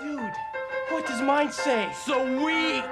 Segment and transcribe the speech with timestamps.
[0.00, 0.32] Dude,
[0.90, 1.90] what does mine say?
[2.04, 2.84] Sweet!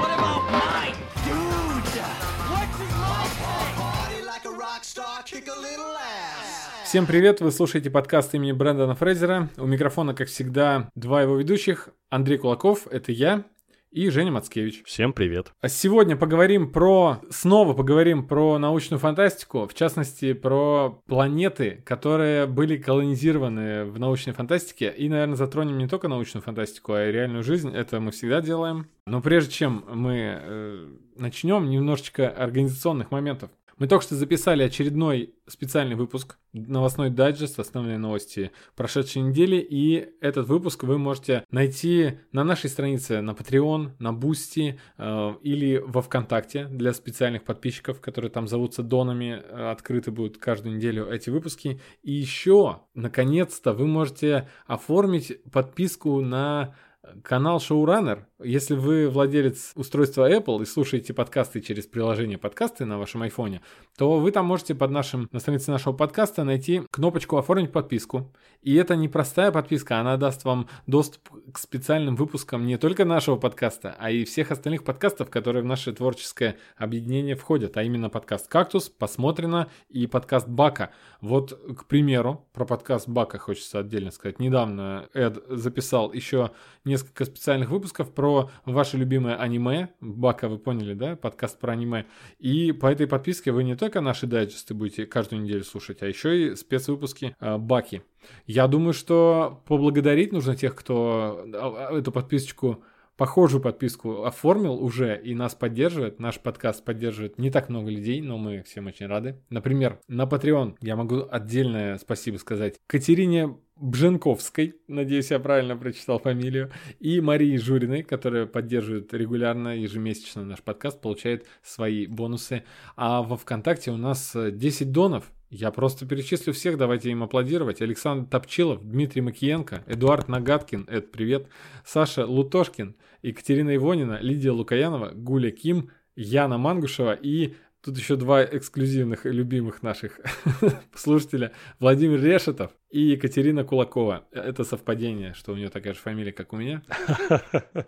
[0.00, 0.94] What about mine?
[1.22, 2.00] Dude!
[2.48, 3.74] What does mine say?
[3.76, 6.70] Party like a rock star, kick a little ass.
[6.86, 9.50] Всем привет, вы слушаете подкаст имени Брэндона Фрейзера.
[9.58, 11.90] У микрофона, как всегда, два его ведущих.
[12.08, 13.44] Андрей Кулаков, это я,
[13.90, 14.82] и Женя Мацкевич.
[14.84, 15.52] Всем привет.
[15.60, 17.20] А сегодня поговорим про...
[17.30, 24.94] Снова поговорим про научную фантастику, в частности, про планеты, которые были колонизированы в научной фантастике.
[24.96, 27.74] И, наверное, затронем не только научную фантастику, а и реальную жизнь.
[27.74, 28.88] Это мы всегда делаем.
[29.06, 33.50] Но прежде чем мы э, начнем, немножечко организационных моментов.
[33.78, 40.48] Мы только что записали очередной специальный выпуск, новостной дайджест, основные новости прошедшей недели, и этот
[40.48, 46.64] выпуск вы можете найти на нашей странице на Patreon, на Boosty э, или во Вконтакте
[46.64, 51.80] для специальных подписчиков, которые там зовутся донами, э, открыты будут каждую неделю эти выпуски.
[52.02, 56.74] И еще, наконец-то, вы можете оформить подписку на
[57.22, 58.24] канал Showrunner.
[58.42, 63.62] Если вы владелец устройства Apple и слушаете подкасты через приложение подкасты на вашем айфоне,
[63.96, 68.32] то вы там можете под нашим, на странице нашего подкаста найти кнопочку «Оформить подписку».
[68.62, 73.36] И это не простая подписка, она даст вам доступ к специальным выпускам не только нашего
[73.36, 78.48] подкаста, а и всех остальных подкастов, которые в наше творческое объединение входят, а именно подкаст
[78.48, 80.90] «Кактус», «Посмотрено» и подкаст «Бака».
[81.20, 84.40] Вот, к примеру, про подкаст «Бака» хочется отдельно сказать.
[84.40, 86.50] Недавно Эд записал еще
[86.98, 89.90] несколько специальных выпусков про ваше любимое аниме.
[90.00, 91.14] Бака, вы поняли, да?
[91.14, 92.06] Подкаст про аниме.
[92.38, 96.48] И по этой подписке вы не только наши дайджесты будете каждую неделю слушать, а еще
[96.48, 98.02] и спецвыпуски э, Баки.
[98.46, 102.82] Я думаю, что поблагодарить нужно тех, кто а, эту подписочку
[103.18, 106.20] похожую подписку оформил уже и нас поддерживает.
[106.20, 109.42] Наш подкаст поддерживает не так много людей, но мы всем очень рады.
[109.50, 116.72] Например, на Patreon я могу отдельное спасибо сказать Катерине Бженковской, надеюсь, я правильно прочитал фамилию,
[116.98, 122.64] и Марии Журиной, которая поддерживает регулярно, ежемесячно наш подкаст, получает свои бонусы.
[122.96, 127.80] А во ВКонтакте у нас 10 донов, я просто перечислю всех, давайте им аплодировать.
[127.80, 131.48] Александр Топчилов, Дмитрий Макиенко, Эдуард Нагаткин, Эд, привет,
[131.86, 139.24] Саша Лутошкин, Екатерина Ивонина, Лидия Лукаянова, Гуля Ким, Яна Мангушева и тут еще два эксклюзивных
[139.24, 140.20] любимых наших
[140.94, 141.52] слушателя.
[141.78, 144.26] Владимир Решетов и Екатерина Кулакова.
[144.32, 146.82] Это совпадение, что у нее такая же фамилия, как у меня.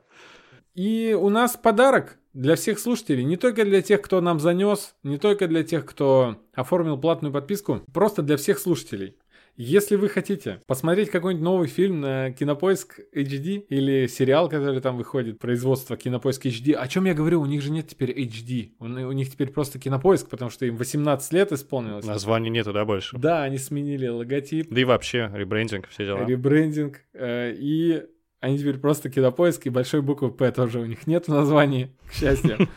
[0.75, 5.19] И у нас подарок для всех слушателей, не только для тех, кто нам занес, не
[5.19, 9.17] только для тех, кто оформил платную подписку, просто для всех слушателей.
[9.57, 15.39] Если вы хотите посмотреть какой-нибудь новый фильм на Кинопоиск HD или сериал, который там выходит,
[15.39, 19.13] производство Кинопоиск HD, о чем я говорю, у них же нет теперь HD, у, у
[19.13, 22.07] них теперь просто Кинопоиск, потому что им 18 лет исполнилось.
[22.07, 23.19] Названия нету, да, больше?
[23.19, 24.73] Да, они сменили логотип.
[24.73, 26.25] Да и вообще, ребрендинг, все дела.
[26.25, 27.01] Ребрендинг.
[27.13, 28.05] Э, и
[28.41, 32.13] они теперь просто кинопоиск, и большой буквы П тоже у них нет в названии, к
[32.13, 32.69] счастью.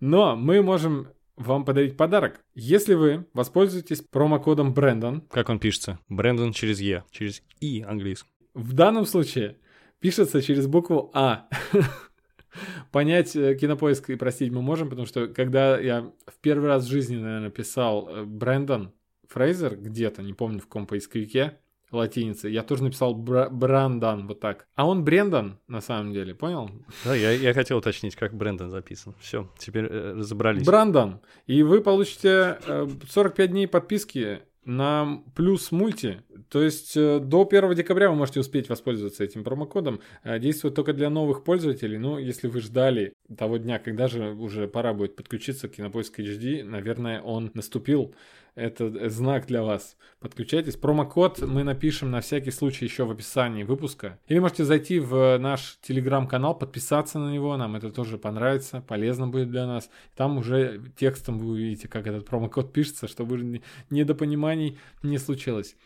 [0.00, 5.22] Но мы можем вам подарить подарок, если вы воспользуетесь промокодом Брэндон.
[5.30, 5.98] Как он пишется?
[6.08, 8.30] Брэндон через Е, через И английский.
[8.54, 9.56] В данном случае
[10.00, 11.48] пишется через букву А.
[12.92, 16.88] Понять э, кинопоиск и простить мы можем, потому что когда я в первый раз в
[16.88, 18.92] жизни, наверное, писал э, Брэндон
[19.28, 21.58] Фрейзер где-то, не помню в каком поисковике,
[21.90, 22.48] латиницы.
[22.48, 24.66] Я тоже написал Бра- Брандан, вот так.
[24.74, 26.70] А он Брендан, на самом деле, понял?
[27.04, 29.14] Да, я, я хотел уточнить, как Брэндон записан.
[29.20, 30.64] Все, теперь э, разобрались.
[30.64, 31.20] Брандан.
[31.46, 36.22] И вы получите э, 45 дней подписки на плюс мульти.
[36.50, 40.00] То есть э, до 1 декабря вы можете успеть воспользоваться этим промокодом.
[40.24, 41.96] Э, действует только для новых пользователей.
[41.96, 46.64] Ну, если вы ждали того дня, когда же уже пора будет подключиться к Кинопоиск HD,
[46.64, 48.14] наверное, он наступил.
[48.58, 49.96] Это знак для вас.
[50.18, 50.74] Подключайтесь.
[50.74, 54.18] Промокод мы напишем на всякий случай еще в описании выпуска.
[54.26, 57.56] Или можете зайти в наш телеграм-канал, подписаться на него.
[57.56, 59.88] Нам это тоже понравится, полезно будет для нас.
[60.16, 65.76] Там уже текстом вы увидите, как этот промокод пишется, чтобы недопониманий не случилось.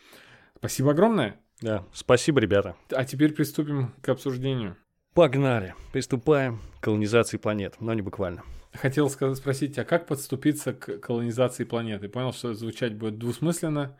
[0.57, 1.39] Спасибо огромное.
[1.61, 2.75] Да, спасибо, ребята.
[2.91, 4.77] А теперь приступим к обсуждению.
[5.13, 5.75] Погнали.
[5.91, 8.41] Приступаем к колонизации планет, но не буквально.
[8.73, 12.09] Хотел сказать, спросить, а как подступиться к колонизации планеты?
[12.09, 13.95] Понял, что звучать будет двусмысленно,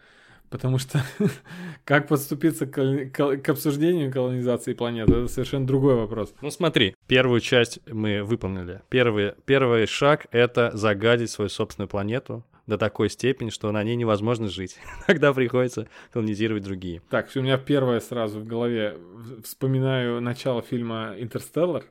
[0.50, 1.04] потому что
[1.86, 6.34] как подступиться к, к, к обсуждению колонизации планеты, это совершенно другой вопрос.
[6.42, 8.82] Ну смотри, первую часть мы выполнили.
[8.90, 14.48] Первый, первый шаг— это загадить свою собственную планету до такой степени, что на ней невозможно
[14.48, 14.78] жить.
[15.08, 17.02] Тогда приходится колонизировать другие.
[17.10, 18.98] Так, у меня первое сразу в голове.
[19.44, 21.86] Вспоминаю начало фильма «Интерстеллар»,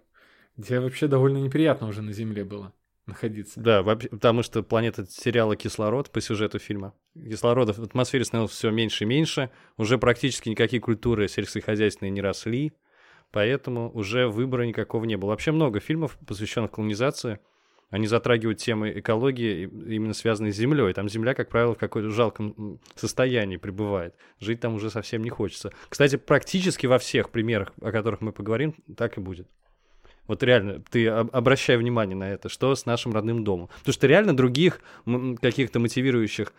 [0.56, 2.72] где вообще довольно неприятно уже на Земле было
[3.06, 3.60] находиться.
[3.60, 6.94] Да, потому что планета теряла кислород по сюжету фильма.
[7.14, 9.50] Кислорода в атмосфере становилось все меньше и меньше.
[9.76, 12.72] Уже практически никакие культуры сельскохозяйственные не росли.
[13.32, 15.30] Поэтому уже выбора никакого не было.
[15.30, 17.40] Вообще много фильмов, посвященных колонизации.
[17.92, 20.94] Они затрагивают темы экологии, именно связанные с землей.
[20.94, 24.14] Там земля, как правило, в какой-то жалком состоянии пребывает.
[24.40, 25.72] Жить там уже совсем не хочется.
[25.90, 29.46] Кстати, практически во всех примерах, о которых мы поговорим, так и будет.
[30.26, 33.68] Вот реально, ты обращай внимание на это, что с нашим родным домом.
[33.80, 34.80] Потому что реально других
[35.42, 36.54] каких-то мотивирующих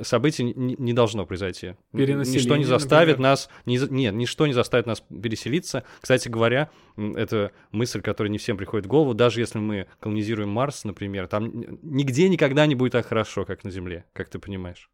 [0.00, 1.76] событий не, должно произойти.
[1.92, 3.30] Ничто не заставит например.
[3.30, 3.50] нас...
[3.66, 5.84] Не, нет, ничто не заставит нас переселиться.
[6.00, 9.14] Кстати говоря, это мысль, которая не всем приходит в голову.
[9.14, 11.52] Даже если мы колонизируем Марс, например, там
[11.82, 14.90] нигде никогда не будет так хорошо, как на Земле, как ты понимаешь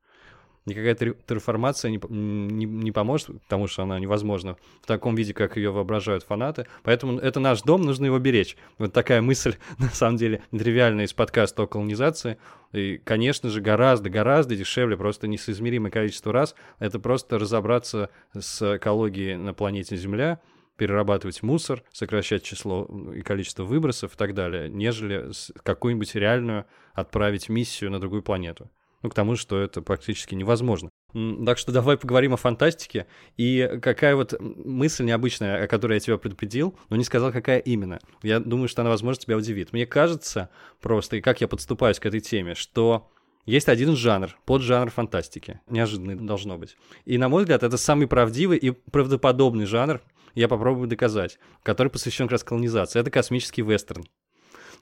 [0.66, 5.70] никакая терраформация не, не, не поможет, потому что она невозможна в таком виде, как ее
[5.70, 6.66] воображают фанаты.
[6.82, 8.56] Поэтому это наш дом, нужно его беречь.
[8.78, 12.38] Вот такая мысль, на самом деле, нетривиальная из подкаста о колонизации.
[12.72, 19.54] И, конечно же, гораздо-гораздо дешевле, просто несоизмеримое количество раз, это просто разобраться с экологией на
[19.54, 20.40] планете Земля,
[20.76, 25.30] перерабатывать мусор, сокращать число и количество выбросов и так далее, нежели
[25.62, 28.69] какую-нибудь реальную отправить миссию на другую планету
[29.06, 30.91] ну, к тому, что это практически невозможно.
[31.12, 33.06] Так что давай поговорим о фантастике.
[33.37, 38.00] И какая вот мысль необычная, о которой я тебя предупредил, но не сказал, какая именно.
[38.23, 39.73] Я думаю, что она, возможно, тебя удивит.
[39.73, 40.50] Мне кажется
[40.81, 43.08] просто, и как я подступаюсь к этой теме, что
[43.44, 45.61] есть один жанр, поджанр фантастики.
[45.69, 46.76] Неожиданный должно быть.
[47.05, 50.00] И, на мой взгляд, это самый правдивый и правдоподобный жанр,
[50.35, 52.99] я попробую доказать, который посвящен как раз колонизации.
[52.99, 54.05] Это космический вестерн.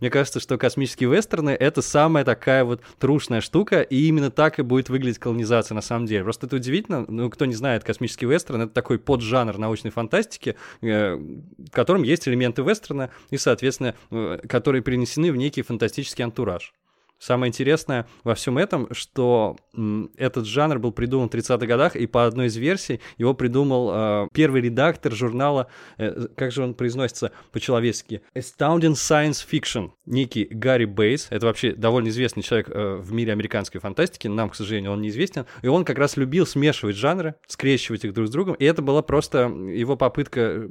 [0.04, 4.62] Мне кажется, что космические вестерны— это самая такая вот трушная штука, и именно так и
[4.62, 6.24] будет выглядеть колонизация на самом деле.
[6.24, 11.14] Просто это удивительно, ну, кто не знает, космический вестерн— это такой поджанр научной фантастики, э,
[11.14, 16.74] в котором есть элементы вестерна, и, соответственно, э, которые перенесены в некий фантастический антураж.
[17.24, 19.56] Самое интересное во всем этом, что
[20.18, 24.28] этот жанр был придуман в 30-х годах, и по одной из версий его придумал э,
[24.34, 31.28] первый редактор журнала, э, как же он произносится по-человечески, Astounding Science Fiction, некий Гарри Бейс,
[31.30, 35.46] это вообще довольно известный человек э, в мире американской фантастики, нам, к сожалению, он неизвестен,
[35.62, 39.00] и он как раз любил смешивать жанры, скрещивать их друг с другом, и это была
[39.00, 40.68] просто его попытка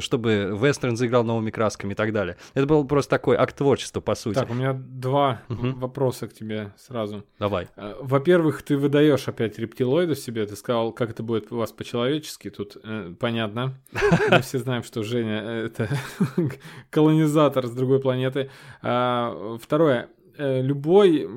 [0.00, 2.36] чтобы вестерн заиграл новыми красками и так далее.
[2.54, 4.34] Это был просто такой акт творчества, по сути.
[4.34, 5.72] Так, у меня два угу.
[5.72, 7.24] вопроса к тебе сразу.
[7.38, 7.68] Давай.
[7.76, 12.50] Э, во-первых, ты выдаешь опять рептилоида себе, ты сказал, как это будет у вас по-человечески,
[12.50, 13.74] тут э, понятно.
[14.30, 15.88] Мы все знаем, что Женя— это
[16.90, 18.50] колонизатор с другой планеты.
[18.82, 21.28] А, второе, э, любой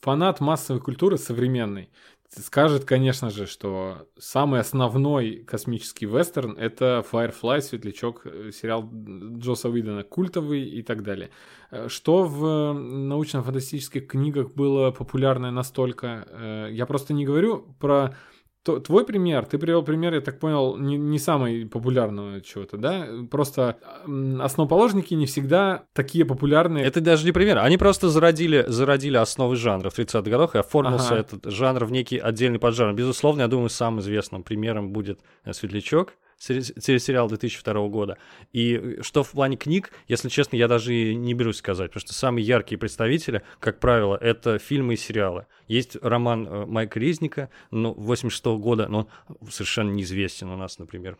[0.00, 1.90] фанат массовой культуры современный
[2.38, 8.88] скажет, конечно же, что самый основной космический вестерн— это Firefly, Светлячок, э, сериал
[9.38, 11.30] Джоса Уидона, культовый и так далее.
[11.70, 16.26] Э, что в научно-фантастических книгах было популярное настолько?
[16.30, 18.16] Э, я просто не говорю про
[18.62, 23.06] твой пример, ты привел пример, я так понял, не, не самый популярного чего-то, да?
[23.30, 23.78] Просто
[24.40, 26.84] основоположники не всегда такие популярные.
[26.84, 31.14] Это даже не пример, они просто зародили, зародили основы жанра в 30-х годах, и оформился
[31.14, 31.20] ага.
[31.20, 32.94] этот жанр в некий отдельный поджанр.
[32.94, 38.18] Безусловно, я думаю, самым известным примером будет э, «Светлячок», телесериал 2002 года.
[38.52, 42.14] И что в плане книг, если честно, я даже и не берусь сказать, потому что
[42.14, 45.46] самые яркие представители, как правило, это фильмы и сериалы.
[45.68, 50.78] Есть роман э, Майка Резника, ну, 86 -го года, но он совершенно неизвестен у нас,
[50.78, 51.16] например,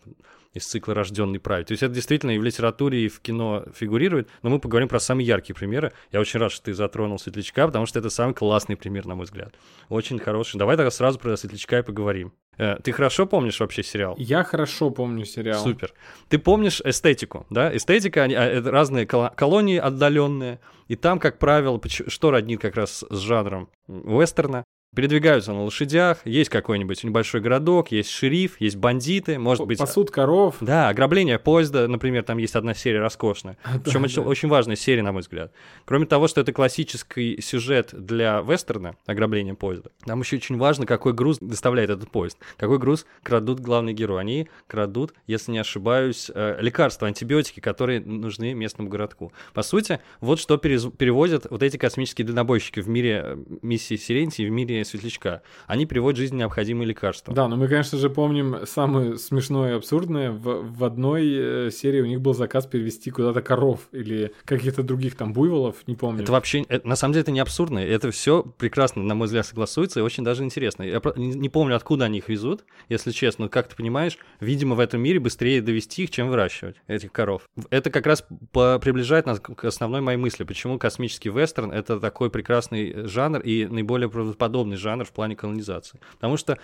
[0.52, 1.68] из цикла «Рожденный править».
[1.68, 5.00] То есть это действительно и в литературе, и в кино фигурирует, но мы поговорим про
[5.00, 5.92] самые яркие примеры.
[6.12, 9.24] Я очень рад, что ты затронул Светлячка, потому что это самый классный пример, на мой
[9.24, 9.54] взгляд.
[9.88, 10.58] Очень хороший.
[10.58, 12.32] Давай тогда сразу про Светлячка и поговорим.
[12.58, 14.14] Э, ты хорошо помнишь вообще сериал?
[14.18, 15.62] Я хорошо помню сериал.
[15.62, 15.94] Супер.
[16.28, 17.74] Ты помнишь эстетику, да?
[17.74, 23.04] Эстетика, они, а, это разные колонии отдаленные, и там, как правило, что роднит как раз
[23.08, 24.64] с жанром вестерна?
[24.92, 29.78] Передвигаются на лошадях, есть какой-нибудь небольшой городок, есть шериф, есть бандиты, может быть...
[29.78, 30.56] Пасут коров.
[30.60, 33.56] Да, ограбление поезда, например, там есть одна серия роскошная.
[33.84, 35.52] Причем очень, очень важная серия, на мой взгляд.
[35.84, 41.12] Кроме того, что это классический сюжет для вестерна, ограбление поезда, там еще очень важно, какой
[41.12, 42.36] груз доставляет этот поезд.
[42.56, 44.20] Какой груз крадут главные герои.
[44.20, 49.32] Они крадут, если не ошибаюсь, э, лекарства, антибиотики, которые нужны местному городку.
[49.54, 54.50] По сути, вот что переводят вот эти космические дальнобойщики в мире э, миссии Сиренти, в
[54.50, 55.42] мире светлячка.
[55.66, 57.34] Они приводят жизнь необходимые лекарства.
[57.34, 60.30] Да, но мы, конечно же, помним самое смешное и абсурдное.
[60.30, 65.16] В, в одной э, серии у них был заказ перевести куда-то коров или каких-то других
[65.16, 66.22] там буйволов, не помню.
[66.22, 67.78] Это вообще, это, на самом деле, это не абсурдно.
[67.78, 70.82] Это все прекрасно, на мой взгляд, согласуется и очень даже интересно.
[70.82, 73.44] Я не, не помню, откуда они их везут, если честно.
[73.44, 77.48] Но, как ты понимаешь, видимо, в этом мире быстрее довести их, чем выращивать этих коров.
[77.70, 83.06] Это как раз приближает нас к основной моей мысли, почему космический вестерн— это такой прекрасный
[83.06, 86.00] жанр и наиболее правдоподобный подобный жанр в плане колонизации.
[86.12, 86.58] Потому что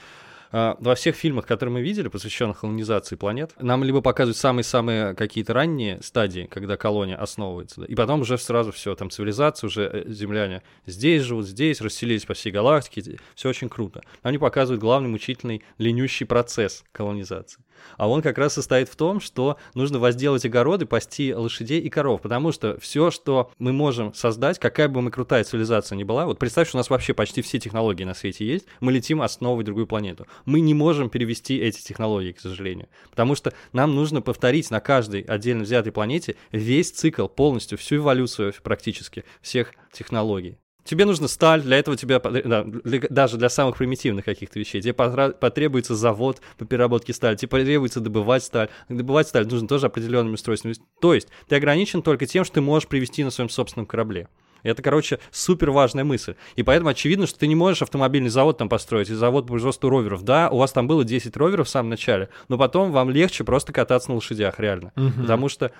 [0.53, 5.53] а, во всех фильмах, которые мы видели, посвященных колонизации планет, нам либо показывают самые-самые какие-то
[5.53, 10.05] ранние стадии, когда колония основывается, да, и потом уже сразу все, там цивилизация, уже э,
[10.09, 14.03] земляне здесь живут, здесь, расселились по всей галактике, все очень круто.
[14.23, 17.63] Они показывают главный мучительный ленющий процесс колонизации.
[17.97, 22.21] А он как раз состоит в том, что нужно возделать огороды, пасти лошадей и коров,
[22.23, 26.39] потому что все, что мы можем создать, какая бы мы крутая цивилизация ни была, вот
[26.39, 29.87] представь, что у нас вообще почти все технологии на свете есть, мы летим основывать другую
[29.87, 30.27] планету.
[30.45, 35.23] Мы не можем перевести эти технологии, к сожалению, потому что нам нужно повторить на каждой
[35.23, 40.59] отдельно взятой планете весь цикл, полностью, всю эволюцию практически всех технологий.
[40.87, 44.95] Тебе нужна сталь, для этого тебе, да, для, даже для самых примитивных каких-то вещей, тебе
[44.95, 48.69] потребуется завод по переработке стали, тебе потребуется добывать сталь.
[48.89, 50.75] Добывать сталь нужно тоже определенными устройствами.
[51.01, 54.29] То есть ты ограничен только тем, что ты можешь привести на своем собственном корабле.
[54.67, 56.35] Это, короче, супер важная мысль.
[56.57, 59.89] И поэтому очевидно, что ты не можешь автомобильный завод там построить, и завод по производству
[59.89, 60.23] роверов.
[60.23, 63.73] Да, у вас там было 10 роверов в самом начале, но потом вам легче просто
[63.73, 64.93] кататься на лошадях, реально.
[64.97, 65.23] Угу.
[65.23, 65.73] Потому что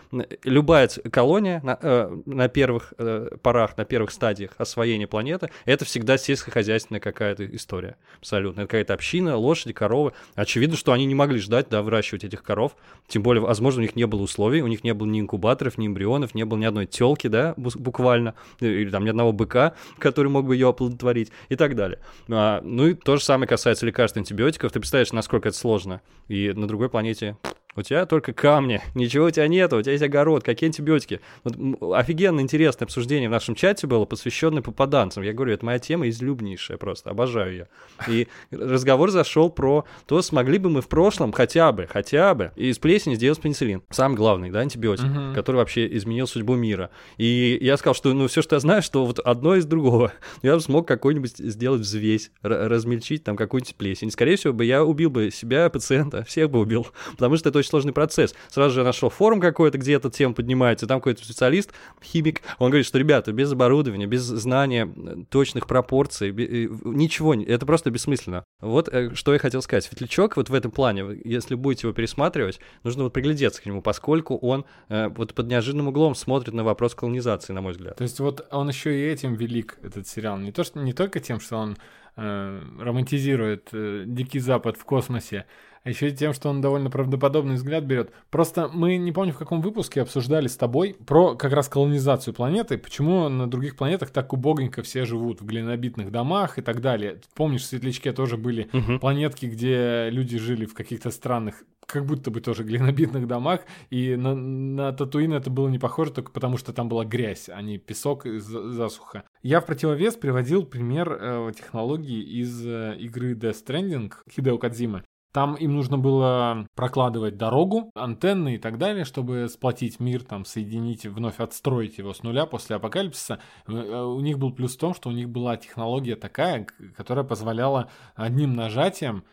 [0.45, 6.19] любая колония на, э, на первых э, порах, на первых стадиях освоения планеты, это всегда
[6.19, 7.97] сельскохозяйственная какая-то история.
[8.19, 8.63] Абсолютно.
[8.63, 10.13] Это какая-то община, лошади, коровы.
[10.35, 12.77] Очевидно, что они не могли ждать, да, выращивать этих коров.
[13.09, 15.87] Тем более, возможно, у них не было условий, у них не было ни инкубаторов, ни
[15.87, 18.35] эмбрионов, не было ни одной телки, да, буквально
[18.83, 21.99] или там ни одного быка, который мог бы ее оплодотворить и так далее.
[22.29, 24.73] А, ну и то же самое касается лекарств антибиотиков.
[24.73, 26.01] Ты представляешь, насколько это сложно.
[26.29, 27.37] И на другой планете
[27.77, 31.21] у тебя только камни, ничего у тебя нет, у тебя есть огород, какие антибиотики.
[31.45, 35.23] Вот офигенно интересное обсуждение в нашем чате было, посвященное попаданцам.
[35.23, 37.69] Я говорю, это моя тема излюбнейшая просто, обожаю ее.
[38.09, 42.79] И разговор зашел про то, смогли бы мы в прошлом хотя бы, хотя бы из
[42.79, 43.83] плесени сделать пенициллин.
[43.91, 45.35] Самый главный, да, антибиотик, uh-huh.
[45.35, 46.91] который вообще изменил судьбу мира.
[47.17, 50.13] И я сказал, что ну все, что я знаю, что вот одно из другого.
[50.43, 54.11] Я смог какой-нибудь сделать взвесь, размельчить там какую-нибудь плесень.
[54.11, 57.66] Скорее всего, бы я убил бы себя, пациента, всех бы убил, потому что это очень
[57.67, 58.35] сложный процесс.
[58.49, 62.71] Сразу же я нашел форум какой-то, где эта тема поднимается, там какой-то специалист, химик, он
[62.71, 68.45] говорит, что, ребята, без оборудования, без знания э, точных пропорций, э, ничего, это просто бессмысленно.
[68.61, 69.85] Вот э, что я хотел сказать.
[69.85, 74.37] Светлячок вот в этом плане, если будете его пересматривать, нужно вот приглядеться к нему, поскольку
[74.37, 77.97] он вот под неожиданным углом смотрит на вопрос колонизации, на мой взгляд.
[77.97, 80.39] То есть вот он еще и этим велик, этот сериал.
[80.39, 81.77] Не, то, что, не только тем, что он
[82.17, 85.47] э, романтизирует э, Дикий Запад в космосе,
[85.87, 88.11] а еще и тем, что он довольно правдоподобный взгляд берет.
[88.31, 92.77] Просто мы не помню, в каком выпуске обсуждали с тобой про как раз колонизацию планеты,
[92.77, 97.21] почему на других планетах так убогенько все живут в глинобитных домах и так далее.
[97.37, 98.99] Помнишь, в Светлячке тоже были угу.
[98.99, 104.35] планетки, где люди жили в каких-то странных как будто бы тоже глинобитных домах, и на,
[104.35, 108.27] на Татуин это было не похоже только потому, что там была грязь, а не песок
[108.27, 109.23] и засуха.
[109.45, 115.05] Я в противовес приводил пример э, технологии из э, игры Death Stranding Хидео Кадзимы.
[115.33, 121.05] Там им нужно было прокладывать дорогу, антенны и так далее, чтобы сплотить мир, там, соединить,
[121.05, 123.41] вновь отстроить его с нуля после апокалипсиса.
[123.67, 126.67] Э, э, у них был плюс в том, что у них была технология такая,
[126.97, 129.25] которая позволяла одним нажатием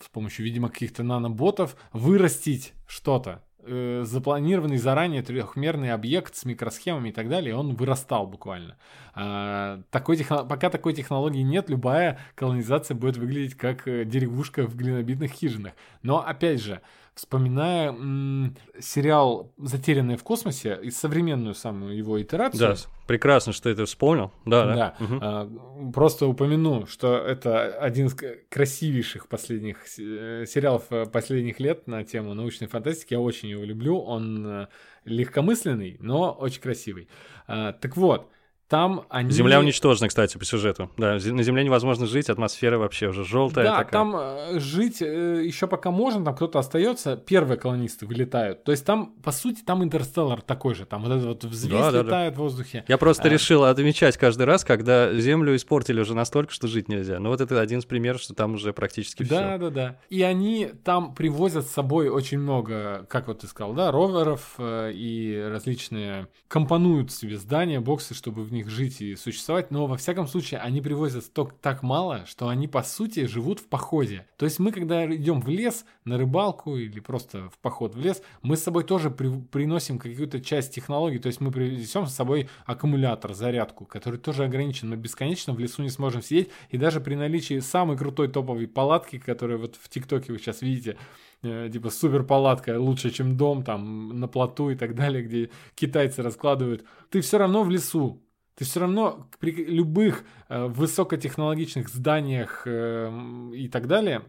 [0.00, 7.12] с помощью, видимо, каких-то наноботов вырастить что-то э, запланированный заранее трехмерный объект с микросхемами и
[7.12, 8.76] так далее, он вырастал буквально.
[9.14, 10.44] А, такой техно...
[10.44, 15.72] Пока такой технологии нет, любая колонизация будет выглядеть как э, деревушка в глинобитных хижинах.
[16.02, 16.80] Но опять же,
[17.18, 22.60] вспоминая м- сериал «Затерянные в космосе» и современную самую его итерацию.
[22.60, 22.76] Да,
[23.08, 24.30] прекрасно, что ты это вспомнил.
[24.46, 24.74] Да, да.
[24.74, 25.04] да.
[25.04, 25.18] Угу.
[25.20, 28.16] А, просто упомяну, что это один из
[28.48, 33.14] красивейших последних э, сериалов э, последних лет на тему научной фантастики.
[33.14, 33.98] Я очень его люблю.
[33.98, 34.66] Он э,
[35.04, 37.08] легкомысленный, но очень красивый.
[37.48, 38.30] А, так вот,
[38.68, 39.30] там они...
[39.30, 40.90] Земля уничтожена, кстати, по сюжету.
[40.98, 43.64] Да, на Земле невозможно жить, атмосфера вообще уже желтая.
[43.64, 43.92] Да, такая.
[43.92, 48.64] там э, жить э, еще пока можно, там кто-то остается, первые колонисты вылетают.
[48.64, 52.02] То есть там, по сути, там интерстеллар такой же, там вот этот вот взвесь да,
[52.02, 52.36] летает да.
[52.36, 52.84] в воздухе.
[52.88, 53.28] Я просто а...
[53.30, 57.18] решил отмечать каждый раз, когда Землю испортили уже настолько, что жить нельзя.
[57.18, 59.34] Ну вот это один из примеров, что там уже практически все.
[59.34, 59.96] Да, да, да.
[60.10, 64.92] И они там привозят с собой очень много, как вот ты сказал, да, роверов э,
[64.92, 69.96] и различные компонуют себе здания, боксы, чтобы в них них жить и существовать, но во
[69.96, 74.26] всяком случае они привозят сток так мало, что они по сути живут в походе.
[74.36, 78.22] То есть мы, когда идем в лес на рыбалку или просто в поход в лес,
[78.42, 82.48] мы с собой тоже при, приносим какую-то часть технологий, то есть мы принесем с собой
[82.66, 84.88] аккумулятор, зарядку, который тоже ограничен.
[84.88, 89.18] Мы бесконечно в лесу не сможем сидеть, и даже при наличии самой крутой топовой палатки,
[89.18, 90.96] которую вот в ТикТоке вы сейчас видите,
[91.42, 96.22] э, типа супер палатка лучше, чем дом там на плоту и так далее, где китайцы
[96.22, 98.22] раскладывают, ты все равно в лесу.
[98.58, 104.22] Ты все равно при любых э, высокотехнологичных зданиях э, и так далее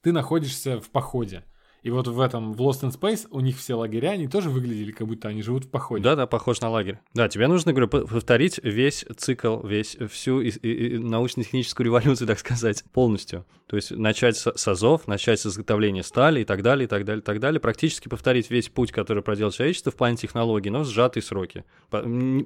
[0.00, 1.44] ты находишься в походе.
[1.82, 4.92] И вот в этом, в Lost in Space, у них все лагеря, они тоже выглядели,
[4.92, 6.02] как будто они живут в походе.
[6.04, 6.98] Да, да, похож на лагерь.
[7.14, 13.46] Да, тебе нужно, говорю, повторить весь цикл, весь, всю научно-техническую революцию, так сказать, полностью.
[13.66, 17.04] То есть начать с, с азов, начать с изготовления стали и так далее, и так
[17.04, 17.60] далее, и так далее.
[17.60, 21.64] Практически повторить весь путь, который проделал человечество в плане технологий, но в сжатые сроки.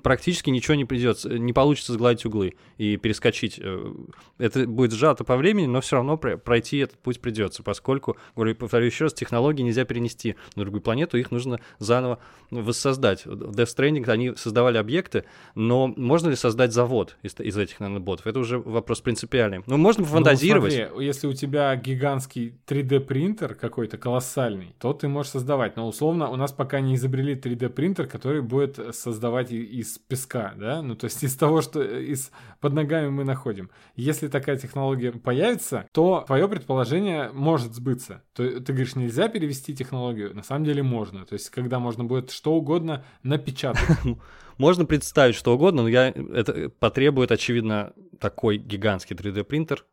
[0.02, 3.58] Практически ничего не придется, не получится сгладить углы и перескочить.
[3.58, 3.94] э,
[4.38, 8.54] Это будет сжато по времени, но все равно про- пройти этот путь придется, поскольку, говорю,
[8.54, 12.18] повторю еще раз, технологии нельзя перенести на другую планету, их нужно заново
[12.50, 13.26] воссоздать.
[13.26, 18.26] В Death Stranding они создавали объекты, но можно ли создать завод из, из этих наноботов?
[18.26, 19.62] Это уже вопрос принципиальный.
[19.66, 20.76] Ну, можно пофантазировать.
[20.76, 25.76] Ну, смотри, если у тебя гигантский 3D принтер какой-то колоссальный, то ты можешь создавать.
[25.76, 30.82] Но условно у нас пока не изобрели 3D принтер, который будет создавать из песка, да?
[30.82, 33.70] Ну, то есть из того, что из под ногами мы находим.
[33.96, 38.22] Если такая технология появится, то твое предположение может сбыться.
[38.34, 40.34] То, ты говоришь, нельзя перевести технологию.
[40.34, 41.24] На самом деле можно.
[41.24, 43.82] То есть когда можно будет что угодно напечатать.
[44.56, 49.84] Можно представить что угодно, но я, это потребует, очевидно, такой гигантский 3D-принтер,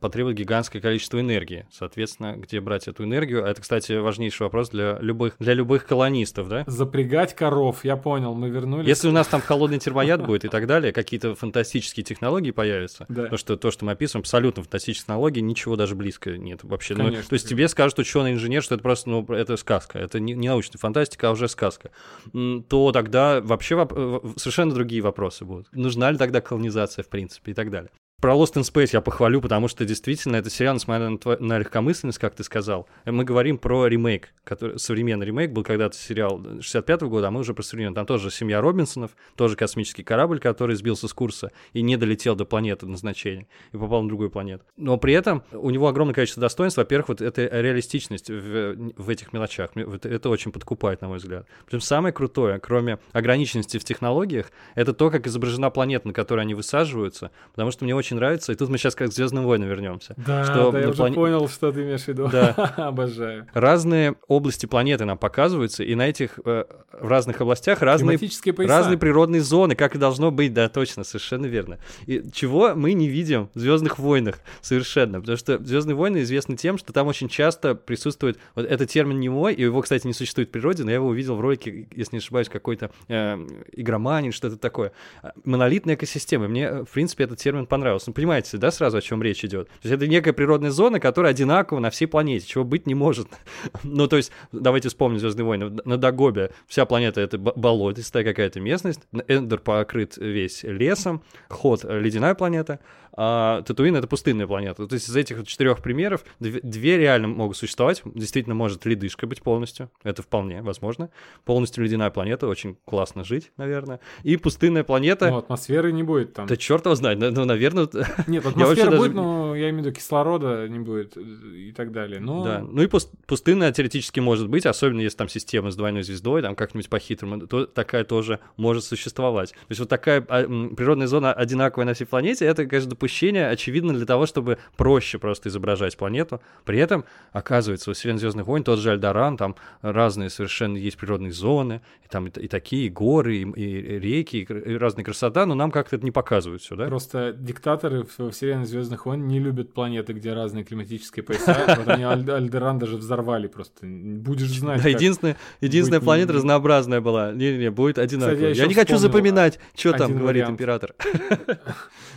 [0.00, 1.66] потребует гигантское количество энергии.
[1.70, 3.44] Соответственно, где брать эту энергию?
[3.44, 6.64] А Это, кстати, важнейший вопрос для любых, для любых колонистов, да?
[6.66, 8.86] Запрягать коров, я понял, мы вернулись.
[8.86, 13.26] Если у нас там холодный термояд будет и так далее, какие-то фантастические технологии появятся, Да.
[13.26, 16.94] то, что, то, что мы описываем, абсолютно фантастические технологии, ничего даже близко нет вообще.
[16.94, 17.28] Ну, Конечно.
[17.28, 20.78] то есть тебе скажут ученый-инженер, что это просто, ну, это сказка, это не, не научная
[20.78, 21.90] фантастика, а уже сказка.
[22.32, 23.94] То тогда вообще воп-
[24.34, 25.68] э, совершенно другие вопросы будут.
[25.72, 27.90] Нужна ли тогда колонизация, в принципе, и так далее.
[28.18, 31.58] Про Lost in Space я похвалю, потому что действительно это сериал, несмотря на, тво- на
[31.58, 37.02] легкомысленность, как ты сказал, мы говорим про ремейк, который, современный ремейк, был когда-то сериал 65
[37.02, 37.94] года, а мы уже про современный.
[37.94, 42.46] Там тоже семья Робинсонов, тоже космический корабль, который сбился с курса и не долетел до
[42.46, 44.64] планеты назначения и попал на другую планету.
[44.78, 46.78] Но при этом у него огромное количество достоинств.
[46.78, 49.72] Во-первых, вот эта реалистичность в, в этих мелочах.
[49.76, 51.46] Это очень подкупает, на мой взгляд.
[51.66, 56.54] Причем самое крутое, кроме ограниченности в технологиях, это то, как изображена планета, на которой они
[56.54, 60.14] высаживаются, потому что мне очень нравится, и тут мы сейчас как к Звездным войнам вернемся.
[60.16, 62.28] Да, что да, я уже понял, что ты имеешь в виду.
[62.28, 62.50] Да.
[62.76, 63.46] Обожаю.
[63.54, 66.64] Разные области планеты нам показываются, и на этих э,
[67.00, 68.18] в разных областях разные.
[68.58, 71.78] Разные природные зоны, как и должно быть, да, точно, совершенно верно.
[72.06, 75.20] И чего мы не видим в Звездных войнах совершенно.
[75.20, 78.38] Потому что Звездные войны известны тем, что там очень часто присутствует.
[78.54, 81.08] Вот этот термин не мой, и его, кстати, не существует в природе, но я его
[81.08, 84.92] увидел в ролике, если не ошибаюсь, какой-то э, игроманин, что-то такое.
[85.22, 86.48] А, Монолитная экосистема.
[86.48, 87.95] Мне, э, в принципе, этот термин понравился.
[88.06, 89.68] Ну, понимаете, да, сразу о чем речь идет?
[89.68, 93.28] То есть это некая природная зона, которая одинакова на всей планете, чего быть не может.
[93.82, 95.70] ну, то есть, давайте вспомним Звездные войны.
[95.84, 102.80] На Дагобе вся планета это болотистая какая-то местность, Эндер покрыт весь лесом, Ход ледяная планета,
[103.16, 104.86] а Татуин это пустынная планета.
[104.86, 108.02] То есть из этих четырех примеров две, реально могут существовать.
[108.04, 111.10] Действительно может ледышка быть полностью, это вполне возможно.
[111.44, 114.00] Полностью ледяная планета, очень классно жить, наверное.
[114.22, 115.30] И пустынная планета.
[115.30, 116.46] Ну, атмосферы не будет там.
[116.46, 117.88] Да черт его знает, ну, наверное,
[118.26, 122.20] Нет, атмосфера даже- будет, но я имею в виду кислорода не будет и так далее.
[122.20, 126.02] Но Да, ну и пус- пустынная теоретически может быть, особенно если там система с двойной
[126.02, 129.50] звездой, там как-нибудь по-хитрому, то такая тоже может существовать.
[129.52, 130.42] То есть вот такая а,
[130.74, 135.48] природная зона одинаковая на всей планете, это, конечно, допущение, очевидно, для того, чтобы проще просто
[135.48, 136.40] изображать планету.
[136.64, 141.30] При этом, оказывается, у Вселенной Звездных войн тот же Альдаран, там разные совершенно есть природные
[141.30, 145.54] зоны, и там и, и такие горы, и, и реки, и, и разная красота, но
[145.54, 146.86] нам как-то это не показывают все, да?
[146.86, 151.76] Просто диктаторы во вселенной Звездных войн не любят планеты, где разные климатические пояса.
[151.78, 153.86] Вот они Аль- Альдеран даже взорвали просто.
[153.86, 154.82] Будешь знать.
[154.82, 157.32] Да, единственная, единственная планета не- разнообразная была.
[157.32, 158.46] Не-не-не, будет одинаково.
[158.48, 160.94] я не хочу запоминать, что там говорит император.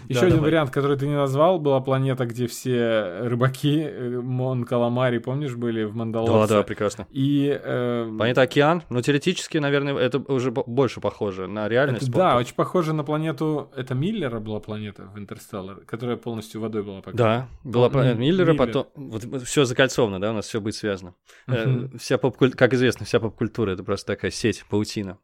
[0.10, 5.18] Еще один вариант, который ты не назвал, была планета, где все рыбаки, э, Мон Каламари,
[5.20, 6.54] помнишь, были в Да, Мандалорце?
[6.56, 7.08] да, прекрасно.
[7.12, 12.10] И э, Планета Океан, но теоретически, наверное, это уже бо- больше похоже на реальность.
[12.10, 13.72] это, да, очень похоже на планету.
[13.76, 17.18] Это Миллера была планета в Интерстеллар, которая полностью водой была покрыта.
[17.18, 18.58] Да, была Ну, планета Миллера, Миллер.
[18.58, 18.88] потом...
[18.96, 21.16] Вот, все закольцовано, да, у нас все будет связано.
[21.48, 21.88] Э.
[21.98, 25.18] Вся поп как известно, вся поп-культура— это просто такая сеть, паутина.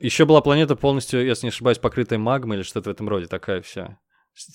[0.00, 3.60] Еще была планета полностью, если не ошибаюсь, покрытая магмой или что-то в этом роде, такая
[3.60, 3.98] вся.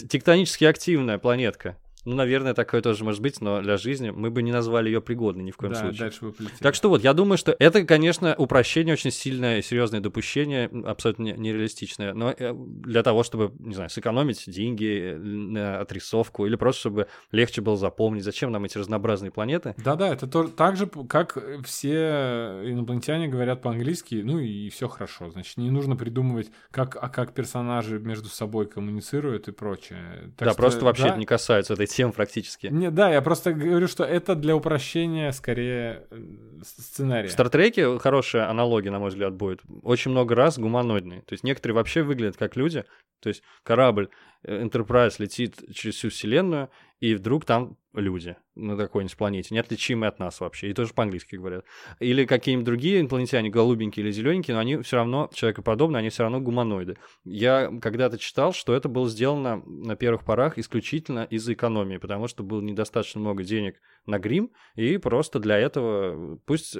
[0.09, 1.77] Тектонически активная планетка.
[2.09, 5.43] Ну, наверное, такое тоже может быть, но для жизни мы бы не назвали ее пригодной
[5.43, 5.99] ни в коем Да, случае.
[5.99, 6.57] дальше полетели.
[6.59, 11.33] Так что вот, я думаю, что это, конечно, упрощение, очень сильное серьезное допущение, абсолютно не-
[11.33, 17.07] нереалистичное, но э, для того, чтобы, не знаю, сэкономить деньги на отрисовку или просто чтобы
[17.31, 19.75] легче было запомнить, зачем нам эти разнообразные планеты.
[19.77, 25.29] Да-да, это то, так же, как все инопланетяне говорят по-английски, ну и все хорошо.
[25.29, 30.31] Значит, не нужно придумывать, как, а как персонажи между собой коммуницируют и прочее.
[30.37, 31.98] Так да, что, просто вообще да, это не касается этой темы.
[31.99, 32.67] Всем практически.
[32.67, 36.21] Не, да, я просто говорю, что это для упрощения скорее э,
[36.63, 37.27] сценария.
[37.27, 39.59] В Стартреке хорошая аналогия, на мой взгляд, будет.
[39.83, 41.21] Очень много раз гуманоидные.
[41.23, 42.85] То есть некоторые вообще выглядят как люди.
[43.19, 44.07] То есть корабль
[44.43, 50.19] э, Enterprise летит через всю вселенную, и вдруг там люди на какой-нибудь планете, неотличимые от
[50.19, 51.65] нас вообще, и тоже по-английски говорят.
[51.99, 56.39] Или какие-нибудь другие инопланетяне, голубенькие или зелененькие, но они все равно человекоподобные, они все равно
[56.39, 56.97] гуманоиды.
[57.23, 62.43] Я когда-то читал, что это было сделано на первых порах исключительно из-за экономии, потому что
[62.43, 66.77] было недостаточно много денег на грим, и просто для этого пусть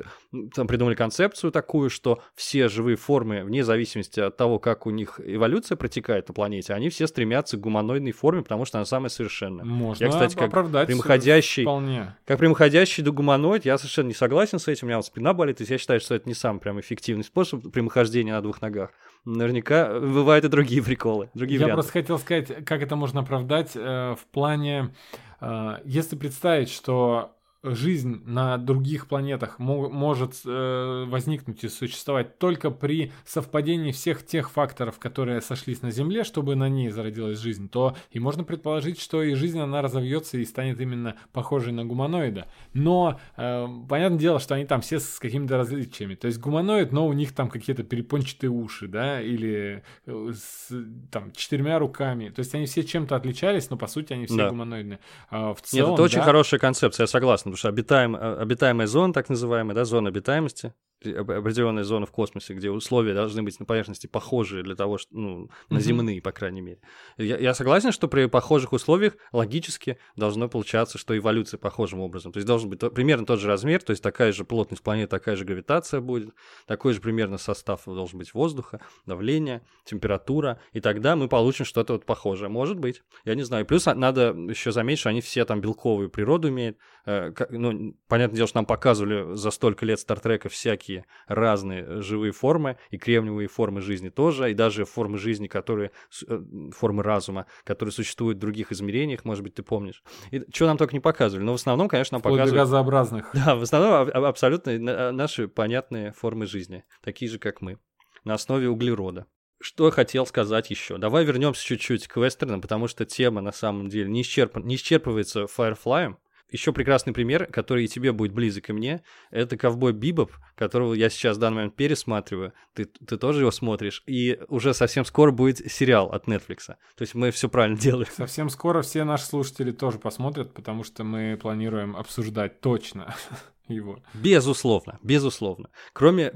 [0.54, 5.20] там придумали концепцию такую, что все живые формы, вне зависимости от того, как у них
[5.24, 9.64] эволюция протекает на планете, они все стремятся к гуманоидной форме, потому что она самая совершенная.
[9.64, 10.52] Можно Я, кстати, как
[10.88, 12.16] прямоходящий- вполне.
[12.26, 15.60] Как прямоходящий до гуманоид, я совершенно не согласен с этим, у меня вот спина болит,
[15.60, 18.92] есть я считаю, что это не самый прям эффективный способ прямохождения на двух ногах.
[19.26, 21.82] Наверняка бывают и другие приколы, другие Я варианты.
[21.84, 24.94] просто хотел сказать, как это можно оправдать э, в плане,
[25.42, 32.72] э, если представить, что жизнь на других планетах мо- может э, возникнуть и существовать только
[32.72, 37.96] при совпадении всех тех факторов, которые сошлись на Земле, чтобы на ней зародилась жизнь, то
[38.12, 42.48] и можно предположить, что и жизнь она разовьется и станет именно похожей на гуманоида.
[42.74, 46.16] Но э, понятное дело, что они там все с какими-то различиями.
[46.16, 50.70] То есть гуманоид, но у них там какие-то перепончатые уши, да, или э, с
[51.12, 52.30] там четырьмя руками.
[52.30, 54.50] То есть они все чем-то отличались, но по сути они все Да.
[54.50, 55.00] гуманоидные.
[55.30, 58.42] А в Нет, целом, это очень да, хорошая концепция, я согласен, потому что обитаем, э,
[58.42, 63.60] обитаемая зона, так называемая, да, зона обитаемости, определенная зона в космосе, где условия должны быть
[63.60, 66.82] на поверхности похожие для того, что, ну, на земные, по крайней мере.
[67.18, 72.32] Я, я согласен, что при похожих условиях логически должно получаться, что эволюция похожим образом.
[72.34, 75.10] То есть должен быть то- примерно тот же размер, то есть такая же плотность планеты,
[75.10, 76.34] такая же гравитация будет,
[76.68, 82.06] такой же примерно состав должен быть воздуха, давление, температура, и тогда мы получим что-то вот
[82.06, 82.50] похожее.
[82.50, 83.04] Может быть.
[83.24, 83.66] Я не знаю.
[83.66, 86.78] Плюс а, надо еще заметить, что они все там белковую природу имеют.
[87.10, 92.32] Э, Ну, понятное дело, что нам показывали за столько лет Стартрека всякие разные э, живые
[92.32, 95.92] формы, и кремниевые формы жизни тоже, и даже формы жизни, которые,
[96.28, 96.40] э,
[96.72, 100.04] формы разума, которые существуют в других измерениях, может быть, ты помнишь.
[100.32, 101.44] И что нам только не показывали.
[101.46, 102.62] Но в основном, конечно, нам вплоть до показывают...
[102.70, 103.30] газообразных.
[103.46, 107.80] Да, в основном аб- аб- абсолютно на- наши понятные формы жизни, такие же, как мы,
[108.24, 109.26] на основе углерода.
[109.62, 110.98] Что я хотел сказать еще?
[110.98, 115.48] Давай вернемся чуть-чуть к вестернам, потому что тема на самом деле не, исчерпан- не исчерпывается
[115.58, 116.16] Firefly.
[116.52, 121.10] Еще прекрасный пример, который и тебе будет близок, и мне, это ковбой Бибоп, которого я
[121.10, 122.54] сейчас в данный момент пересматриваю.
[122.74, 124.04] Ты, ты тоже его смотришь.
[124.08, 126.68] И уже совсем скоро будет сериал от Netflix.
[126.68, 128.10] То есть мы все правильно делаем.
[128.12, 133.16] Совсем скоро все наши слушатели тоже посмотрят, потому что мы планируем обсуждать точно
[133.68, 134.02] его.
[134.14, 135.70] Безусловно, безусловно.
[135.94, 136.32] Кроме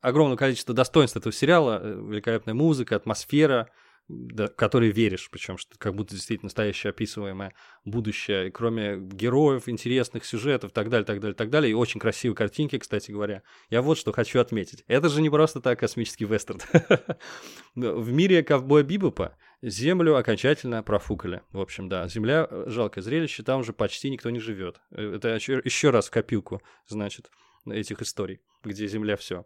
[0.00, 3.68] огромного количества достоинств этого сериала, э, великолепная музыка, атмосфера,
[4.08, 7.52] да, которой веришь, причем что как будто действительно настоящее описываемое
[7.84, 12.36] будущее, и кроме героев, интересных сюжетов, так далее, так далее, так далее, и очень красивые
[12.36, 13.42] картинки, кстати говоря.
[13.68, 14.84] Я вот что хочу отметить.
[14.86, 16.60] Это же не просто так космический вестерн.
[17.74, 21.42] В мире ковбоя Бибопа Землю окончательно профукали.
[21.50, 24.80] В общем, да, Земля э, жалкое зрелище, там уже почти никто не живет.
[24.90, 27.30] Это еще, еще раз в копилку, значит,
[27.70, 29.44] этих историй, где Земля все.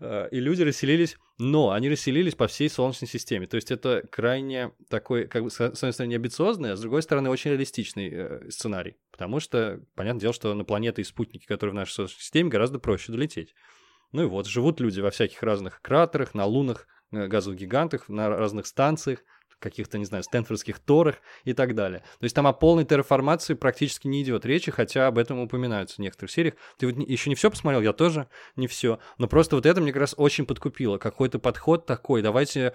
[0.00, 3.46] И люди расселились, но они расселились по всей Солнечной системе.
[3.46, 7.30] То есть это крайне такой, как бы, с одной стороны, амбициозный, а с другой стороны,
[7.30, 8.96] очень реалистичный э, сценарий.
[9.10, 12.78] Потому что, понятное дело, что на планеты и спутники, которые в нашей Солнечной системе, гораздо
[12.78, 13.54] проще долететь.
[14.12, 18.28] Ну и вот, живут люди во всяких разных кратерах, на лунах, э, газовых гигантах, на
[18.28, 19.20] разных станциях,
[19.62, 22.00] каких-то, не знаю, стэнфордских торах и так далее.
[22.18, 25.98] То есть там о полной терраформации практически не идет речи, хотя об этом упоминаются в
[26.00, 26.54] некоторых сериях.
[26.78, 28.98] Ты вот еще не все посмотрел, я тоже не все.
[29.18, 30.98] Но просто вот это мне как раз очень подкупило.
[30.98, 32.22] Какой-то подход такой.
[32.22, 32.74] Давайте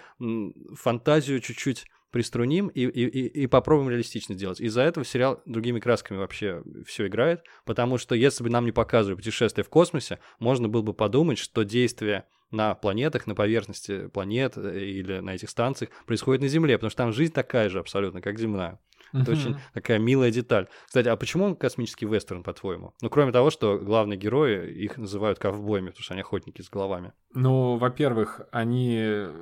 [0.76, 4.62] фантазию чуть-чуть приструним и, и, и попробуем реалистично сделать.
[4.62, 9.16] Из-за этого сериал другими красками вообще все играет, потому что если бы нам не показывали
[9.18, 14.80] путешествие в космосе, можно было бы подумать, что действие на планетах, на поверхности планет э,
[14.80, 18.40] или на этих станциях происходит на Земле, потому что там жизнь такая же абсолютно, как
[18.40, 18.80] земная.
[19.14, 19.32] Это Мгм.
[19.32, 20.68] очень такая милая деталь.
[20.86, 22.94] Кстати, а почему он космический вестерн, по-твоему?
[23.02, 27.14] Ну, кроме того, что главные герои, их называют ковбоями, потому что они охотники с головами.
[27.34, 28.98] Ну, во-первых, они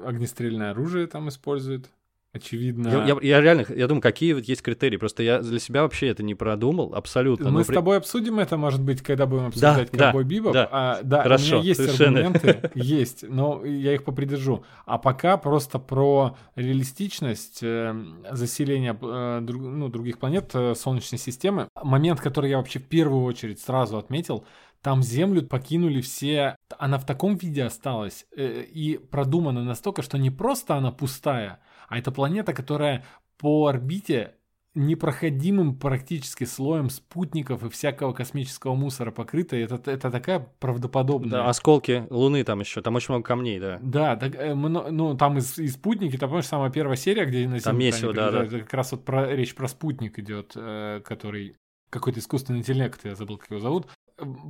[0.05, 1.89] огнестрельное оружие там используют.
[2.35, 2.89] Очевидно.
[2.89, 4.97] Я, я- я реально, я думаю, какие вот есть критерии.
[4.97, 7.45] Просто я для себя вообще это не продумал абсолютно.
[7.49, 10.53] Мы Ну, с при- тобой обсудим это, может быть, когда будем обсуждать да, Ковбой Бибоп.
[10.53, 10.67] да.
[10.69, 12.19] А, да, Хорошо, у меня есть совершенно.
[12.19, 14.65] аргументы, есть, но я их попридержу.
[14.85, 17.95] А пока просто про реалистичность э,
[18.31, 21.69] заселения э, друг- ну, других планет э, Солнечной системы.
[21.81, 24.43] Момент, который я вообще в первую очередь сразу отметил,
[24.85, 30.29] там Землю покинули все, она в таком виде осталась э, и продумана настолько, что не
[30.29, 33.03] просто она пустая, а это планета, которая
[33.39, 34.35] по орбите
[34.75, 39.55] непроходимым практически слоем спутников и всякого космического мусора покрыто.
[39.55, 41.31] Это, это такая правдоподобная.
[41.31, 43.79] Да, осколки Луны там еще, там очень много камней, да.
[43.81, 47.47] Да, так, э, ну там и, с- и спутники, там, помнишь, самая первая серия, где
[47.47, 48.57] на Там Землю месиво, да, прилетают, да.
[48.57, 51.55] это как раз вот про, речь про спутник идет, э, который
[51.89, 53.87] какой-то искусственный интеллект, я забыл, как его зовут.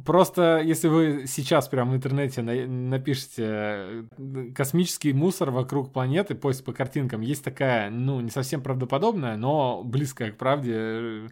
[0.06, 4.04] Просто если вы сейчас прямо в интернете на- напишите э,
[4.54, 10.32] космический мусор вокруг планеты, поиск по картинкам, есть такая, ну, не совсем правдоподобная, но близкая
[10.32, 11.28] к правде э,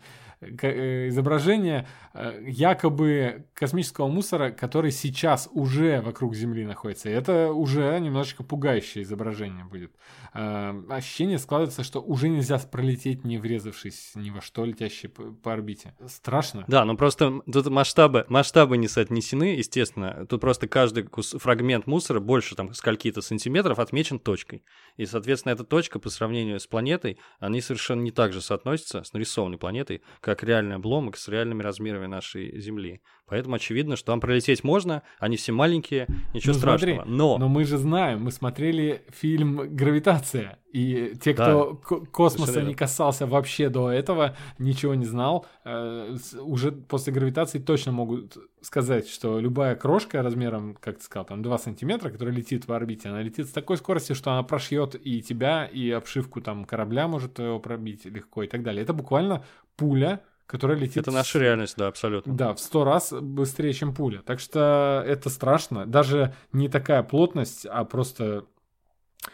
[0.52, 7.10] изображение э, якобы космического мусора, который сейчас уже вокруг Земли находится.
[7.10, 9.92] И это уже немножечко пугающее изображение будет.
[10.34, 15.94] Э, Ощущение складывается, что уже нельзя пролететь, не врезавшись ни во что, летящее по, орбите.
[16.08, 16.66] Страшно.
[16.68, 20.26] Да, ну просто тут масштабы, масштабы не соотнесены, естественно.
[20.28, 24.64] Тут просто каждый кус- фрагмент мусора больше там скольки-то сантиметров отмечен точкой.
[24.98, 29.14] И, соответственно, эта точка по сравнению с планетой, они совершенно не так же соотносятся с
[29.14, 33.02] нарисованной планетой, как реальный обломок с реальными размерами нашей Земли.
[33.28, 36.96] Поэтому очевидно, что там пролететь можно, они все маленькие, ничего Ну, страшного.
[36.96, 41.44] смотри, Но, Но мы же знаем, мы смотрели фильм «Гравитация», и те, Да.
[41.46, 47.60] кто ко- космоса не касался вообще до этого, ничего не знал, э, уже после гравитации
[47.60, 52.68] точно могут сказать, что любая крошка размером, как ты сказал, там 2 сантиметра, которая летит
[52.68, 56.66] в орбите, она летит с такой скоростью, что она прошьет и тебя, и обшивку там
[56.66, 58.82] корабля может его пробить легко и так далее.
[58.82, 59.44] Это буквально
[59.76, 60.98] пуля, которая летит...
[60.98, 62.34] это наша реальность, да, абсолютно.
[62.34, 64.22] да, в сто раз быстрее, чем пуля.
[64.26, 65.86] Так что это страшно.
[65.86, 68.46] Даже не такая плотность, а просто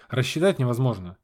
[0.09, 1.17] рассчитать невозможно.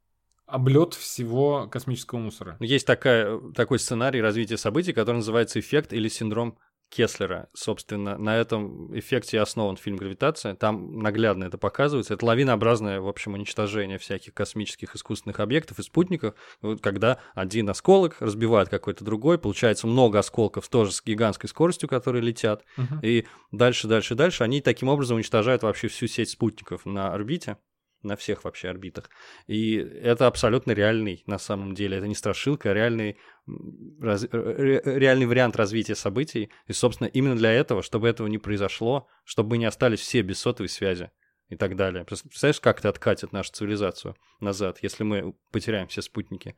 [0.46, 2.56] Облет всего космического мусора.
[2.60, 7.48] Есть такая, такой сценарий развития событий, который называется эффект или синдром Кеслера.
[7.52, 10.54] Собственно, на этом эффекте основан фильм «Гравитация».
[10.54, 12.14] Там наглядно это показывается.
[12.14, 18.16] Это лавинообразное, в общем, уничтожение всяких космических искусственных объектов и спутников, вот когда один осколок
[18.20, 23.00] разбивает какой-то другой, получается много осколков тоже с гигантской скоростью, которые летят, Мгм.
[23.02, 27.56] и дальше, дальше, дальше они таким образом уничтожают вообще всю сеть спутников на орбите,
[28.06, 29.10] на всех вообще орбитах.
[29.46, 31.98] И это абсолютно реальный на самом деле.
[31.98, 33.18] Это не страшилка, а реальный,
[34.00, 36.50] раз- э, ре- реальный вариант развития событий.
[36.66, 40.68] И, собственно, именно для этого, чтобы этого не произошло, чтобы не остались все без сотовой
[40.68, 41.10] связи
[41.48, 42.04] и так далее.
[42.04, 46.56] Представляешь, как это откатит нашу цивилизацию назад, если мы потеряем все спутники?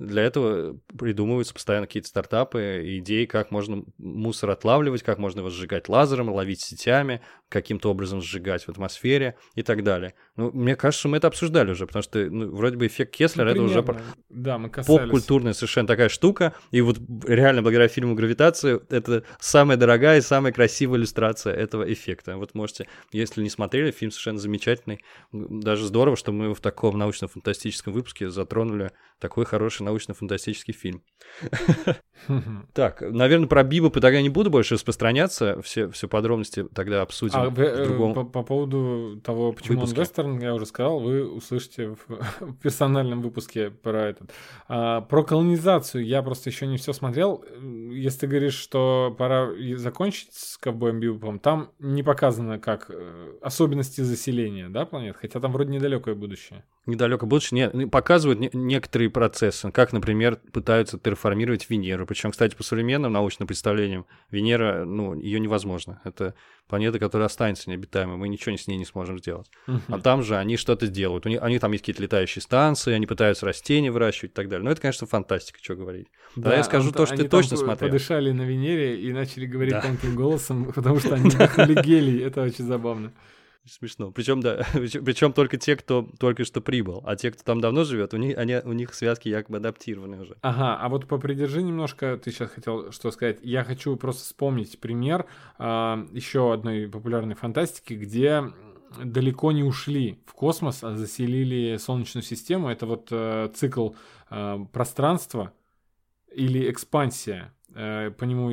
[0.00, 5.90] Для этого придумываются постоянно какие-то стартапы, идеи, как можно мусор отлавливать, как можно его сжигать
[5.90, 10.14] лазером, ловить сетями, каким-то образом сжигать в атмосфере и так далее.
[10.36, 13.60] Ну, мне кажется, мы это обсуждали уже, потому что ну, вроде бы эффект Кеслера это
[13.60, 13.84] уже.
[14.30, 15.02] Да, мы касались.
[15.02, 16.54] поп-культурная совершенно такая штука.
[16.70, 22.38] И вот реально благодаря фильму «Гравитация» это самая дорогая и самая красивая иллюстрация этого эффекта.
[22.38, 25.04] Вот можете, если не смотрели, фильм совершенно замечательный.
[25.30, 31.02] Даже здорово, что мы в таком научно-фантастическом выпуске затронули такой хороший научно-фантастический фильм.
[32.72, 35.60] Так, наверное, про Бибопа тогда не буду больше распространяться.
[35.62, 38.14] Все, все подробности тогда обсудим А в э, другом.
[38.14, 39.98] по, по поводу того, почему выпуске.
[39.98, 41.98] он вестерн, я уже сказал, вы услышите в,
[42.40, 44.30] в персональном выпуске про этот.
[44.68, 47.44] А, про колонизацию я просто еще не все смотрел.
[47.92, 54.00] Если ты говоришь, что пора закончить с ковбоем Бибопом, там не показано как э, особенности
[54.02, 56.64] заселения, да, планет, хотя там вроде недалекое будущее.
[56.86, 62.04] Недалеко будущее не, показывают не- некоторые процессы, как, например, пытаются терраформировать Венеру.
[62.06, 66.02] Причем, кстати, по современным научным представлениям, Венера, ну, ее невозможно.
[66.04, 66.34] Это
[66.68, 69.50] планета, которая останется необитаемой, мы ничего с ней не сможем сделать.
[69.88, 71.24] А там же они что-то делают.
[71.24, 74.64] У них, они там есть какие-то летающие станции, они пытаются растения выращивать и так далее.
[74.66, 76.08] Но это, конечно, фантастика, что говорить.
[76.34, 77.88] Тогда я скажу он- то, что ты точно смотрел.
[77.90, 79.80] подышали на Венере и начали говорить Да.
[79.80, 82.22] тонким голосом, потому что они вдохнули гелий.
[82.22, 83.12] Это очень забавно.
[83.66, 84.10] Смешно.
[84.10, 88.14] Причем, да, причем только те, кто только что прибыл, а те, кто там давно живет,
[88.14, 90.36] у них, они, у них связки якобы адаптированы уже.
[90.40, 93.38] Ага, а вот попридержи немножко, ты сейчас хотел что сказать.
[93.42, 95.26] Я хочу просто вспомнить пример
[95.58, 98.44] а, еще одной популярной фантастики, где
[99.04, 102.68] далеко не ушли в космос, а заселили Солнечную систему.
[102.68, 103.90] Это вот э, цикл
[104.30, 105.52] э, пространства
[106.34, 107.54] или экспансия.
[107.74, 108.50] Э, по нему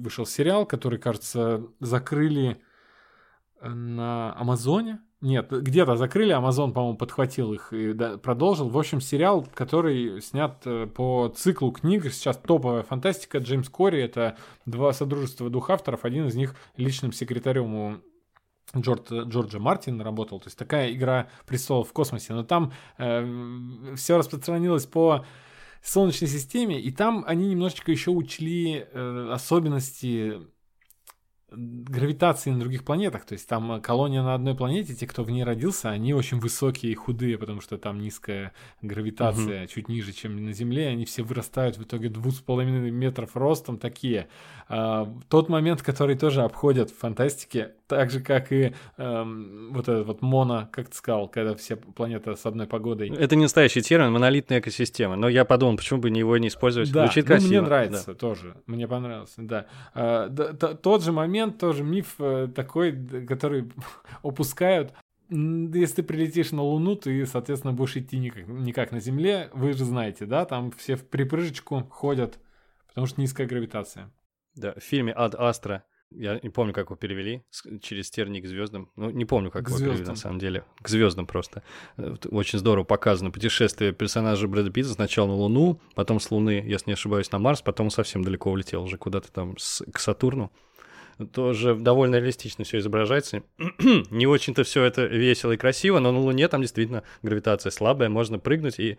[0.00, 2.60] вышел сериал, который, кажется, закрыли
[3.62, 5.00] на Амазоне.
[5.20, 7.92] Нет, где-то закрыли, Амазон, по-моему, подхватил их и
[8.22, 8.70] продолжил.
[8.70, 14.38] В общем, сериал, который снят э, по циклу книг, сейчас топовая фантастика, Джеймс Кори, это
[14.64, 17.96] два содружества двух авторов, один из них личным секретарем у
[18.74, 24.86] Джорд, Джорджа Мартина работал, то есть такая игра престолов в космосе, но там все распространилось
[24.86, 25.24] по
[25.82, 30.38] Солнечной системе, и там они немножечко еще учли э, особенности
[31.52, 33.24] гравитации на других планетах.
[33.24, 36.92] То есть там колония на одной планете, те, кто в ней родился, они очень высокие
[36.92, 40.88] и худые, потому что там низкая гравитация, чуть ниже, чем на Земле.
[40.88, 44.28] Они все вырастают в итоге двух с половиной метров ростом такие.
[44.68, 50.06] А, тот момент, который тоже обходят в фантастике, так же, как и эм, вот этот
[50.06, 53.08] вот моно, как ты сказал, когда все планеты с одной погодой.
[53.08, 55.16] Это не настоящий термин, монолитная экосистема.
[55.16, 56.92] Но я подумал, почему бы его не использовать.
[56.92, 57.48] Да, Звучит ну, красиво.
[57.48, 58.14] мне нравится Да.
[58.14, 59.66] тоже, мне понравился, да.
[59.92, 62.92] А, да, Тот же момент, тоже миф э, такой,
[63.26, 63.70] который
[64.22, 64.92] упускают.
[65.30, 69.50] М, Если ты прилетишь на Луну, ты, соответственно, будешь идти никак, никак на Земле.
[69.52, 70.44] Вы же знаете, да?
[70.44, 72.38] Там все в припрыжечку ходят,
[72.88, 74.10] потому что низкая гравитация.
[74.54, 77.44] Да, в фильме «Ад Астра» Я не помню, как его перевели.
[77.82, 78.90] Через терник к звездам.
[78.96, 80.14] Ну, не помню, как К его перевели звездам.
[80.16, 80.64] на самом деле.
[80.82, 81.62] К звездам просто.
[81.98, 86.90] Э, Очень здорово показано путешествие персонажа Брэда Питта сначала на Луну, потом с Луны, если
[86.90, 90.50] не ошибаюсь, на Марс, потом совсем далеко улетел уже куда-то там с- к Сатурну.
[91.26, 93.42] Тоже довольно реалистично все изображается.
[94.10, 98.38] не очень-то все это весело и красиво, но на Луне там действительно гравитация слабая, можно
[98.38, 98.98] прыгнуть и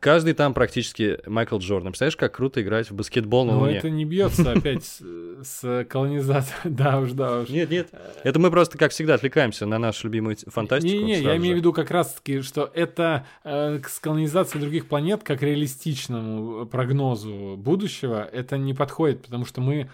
[0.00, 1.92] Каждый там практически Майкл Джордан.
[1.92, 3.78] Представляешь, как круто играть в баскетбол на Но Луне?
[3.78, 6.56] это не бьется опять с, колонизацией.
[6.76, 7.48] Да уж, да уж.
[7.48, 7.88] Нет, нет.
[8.22, 10.92] Это мы просто, как всегда, отвлекаемся на нашу любимую фантастику.
[10.92, 15.42] Не-не, я имею в виду как раз-таки, что это э, с колонизацией других планет, как
[15.42, 19.90] реалистичному прогнозу будущего, это не подходит, потому что мы...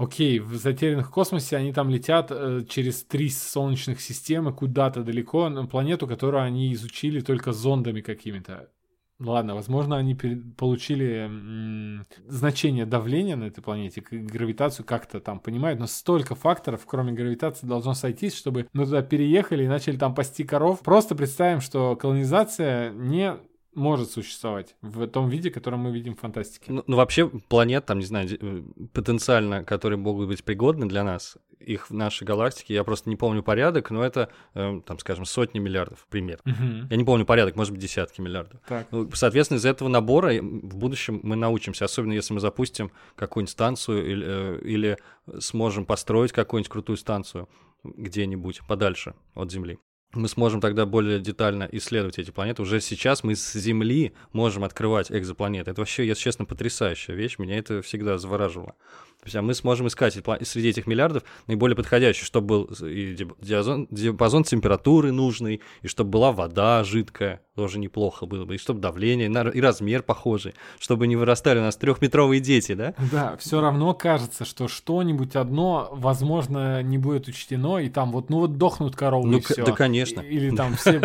[0.00, 5.66] Окей, в затерянных космосе они там летят э, через три солнечных системы куда-то далеко на
[5.66, 8.70] планету, которую они изучили только зондами какими-то.
[9.18, 15.78] Ну Ладно, возможно, они получили м, значение давления на этой планете, гравитацию как-то там понимают,
[15.78, 20.44] но столько факторов, кроме гравитации, должно сойтись, чтобы мы туда переехали и начали там пасти
[20.44, 20.80] коров.
[20.80, 23.36] Просто представим, что колонизация не
[23.74, 26.72] может существовать в том виде, который мы видим в фантастике.
[26.72, 31.36] Ну, ну, вообще, планет, там, не знаю, э, потенциально, которые могут быть пригодны для нас,
[31.60, 35.58] их в нашей галактике, я просто не помню порядок, но это, э, там, скажем, сотни
[35.58, 36.40] миллиардов, пример.
[36.44, 36.88] Мгм.
[36.90, 38.60] Я не помню порядок, может быть, десятки миллиардов.
[38.66, 38.88] Так.
[38.90, 44.10] Ну, соответственно, из этого набора в будущем мы научимся, особенно если мы запустим какую-нибудь станцию
[44.10, 44.98] или, э, или
[45.38, 47.48] сможем построить какую-нибудь крутую станцию
[47.84, 49.78] где-нибудь подальше от Земли.
[50.12, 52.62] Мы сможем тогда более детально исследовать эти планеты.
[52.62, 55.70] Уже сейчас мы с Земли можем открывать экзопланеты.
[55.70, 57.38] Это вообще, если честно, потрясающая вещь.
[57.38, 58.74] Меня это всегда завораживало.
[59.20, 63.36] То есть, а мы сможем искать среди этих миллиардов наиболее подходящий, чтобы был и диап-
[63.40, 68.80] диазон- диапазон температуры нужный, и чтобы была вода жидкая, тоже неплохо было бы, и чтобы
[68.80, 72.94] давление, и размер похожий, чтобы не вырастали у нас трехметровые дети, да?
[73.12, 78.38] Да, все равно кажется, что что-нибудь одно, возможно, не будет учтено, и там вот, ну
[78.38, 79.66] вот дохнут коровы, Ну, и всё.
[79.66, 79.99] да, конечно.
[80.04, 81.00] И- Или там все...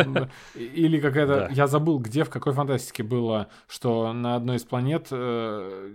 [0.55, 1.49] Или какая-то...
[1.51, 5.91] Я забыл, где, в какой фантастике было, что на одной из планет э,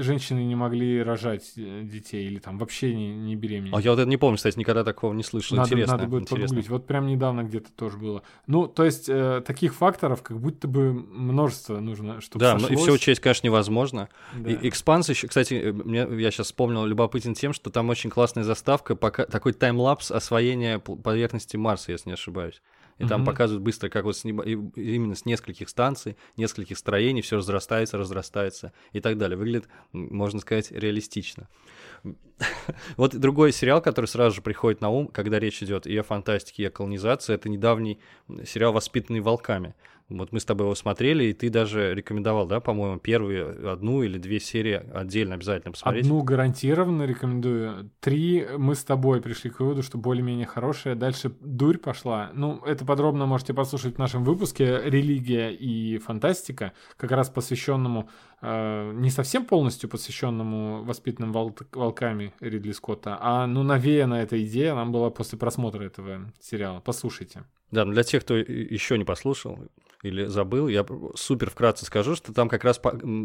[0.00, 3.74] женщины не могли рожать э, детей, или там вообще не, не беременеть.
[3.74, 5.58] А я вот это не помню, кстати, никогда такого не слышал.
[5.58, 6.68] Интересно, надо будет погуглить.
[6.68, 8.22] Вот прям недавно где-то тоже было.
[8.46, 12.76] Ну, то есть э, таких факторов как будто бы множество нужно, чтобы Да, ну и
[12.76, 14.08] все учесть, конечно, невозможно.
[14.44, 19.52] Экспанс еще, кстати, я сейчас вспомнил, любопытен тем, что там очень классная заставка, пока, такой
[19.52, 22.62] таймлапс освоения поверхности Марса, если не ошибаюсь.
[22.98, 23.26] И там Мгм.
[23.26, 28.72] показывают быстро, как вот с и- именно с нескольких станций, нескольких строений все разрастается, разрастается
[28.92, 29.36] и так далее.
[29.36, 31.48] Выглядит, можно сказать, реалистично.
[32.96, 36.62] Вот другой сериал, который сразу же приходит на ум, когда речь идет и о фантастике,
[36.64, 37.98] и о колонизации, это недавний
[38.44, 39.74] сериал «Воспитанный волками».
[40.08, 44.18] Вот мы с тобой его смотрели, и ты даже рекомендовал, да, по-моему, первые одну или
[44.18, 46.04] две серии отдельно обязательно посмотреть.
[46.04, 47.90] Одну гарантированно рекомендую.
[47.98, 50.94] Три мы с тобой пришли к выводу, что более-менее хорошая.
[50.94, 52.30] Дальше дурь пошла.
[52.34, 58.08] Ну, это подробно можете послушать в нашем выпуске «Религия и фантастика», как раз посвященному,
[58.94, 64.92] не совсем полностью посвященному воспитанным вол- волками Ридли Скотта, а, ну, навеяна эта идея нам
[64.92, 66.80] была после просмотра этого сериала.
[66.80, 67.44] Послушайте.
[67.70, 69.58] Да, но для тех, кто еще не послушал
[70.02, 72.78] или забыл, я супер вкратце скажу, что там как раз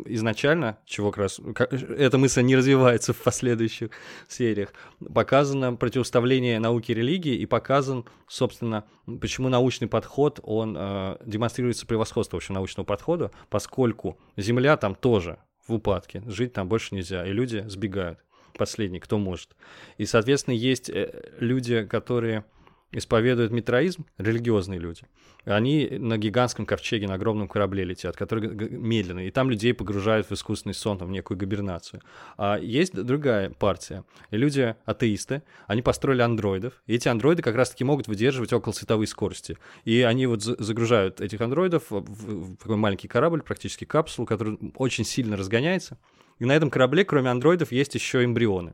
[0.06, 3.92] изначально, чего как раз ка- эта мысль не развивается в последующих
[4.28, 4.74] сериях,
[5.14, 8.86] показано противоставление науки и религии и показан, собственно,
[9.19, 15.74] почему научный подход, он э, демонстрируется превосходство вообще научного подхода, поскольку Земля там тоже в
[15.74, 18.20] упадке, жить там больше нельзя, и люди сбегают,
[18.57, 19.55] последний, кто может.
[19.97, 22.45] И, соответственно, есть э, люди, которые
[22.92, 25.04] исповедуют митроизм, религиозные люди.
[25.46, 30.34] Они на гигантском ковчеге, на огромном корабле летят, который медленно, и там людей погружают в
[30.34, 32.02] искусственный сон, там, в некую гибернацию.
[32.38, 34.04] А есть другая партия.
[34.30, 39.58] Люди атеисты, они построили андроидов, и эти андроиды как раз-таки могут выдерживать около световой скорости.
[39.86, 45.06] И они вот за- загружают этих андроидов в такой маленький корабль, практически капсулу, который очень
[45.06, 45.98] сильно разгоняется.
[46.39, 48.74] И на этом корабле, кроме андроидов, есть еще эмбрионы.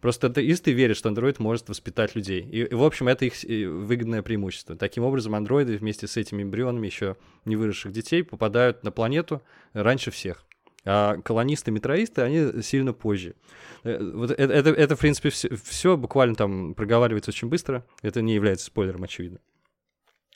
[0.00, 2.42] Просто атеисты верят, что андроид может воспитать людей.
[2.42, 4.76] И, и, в общем, это их выгодное преимущество.
[4.76, 9.42] Таким образом, андроиды вместе с этими эмбрионами еще не выросших детей попадают на планету
[9.72, 10.44] раньше всех.
[10.86, 13.34] А колонисты-метроисты, они сильно позже.
[13.84, 17.86] Э, вот это, это, это в принципе, все, все буквально там проговаривается очень быстро.
[18.02, 19.38] Это не является спойлером, очевидно.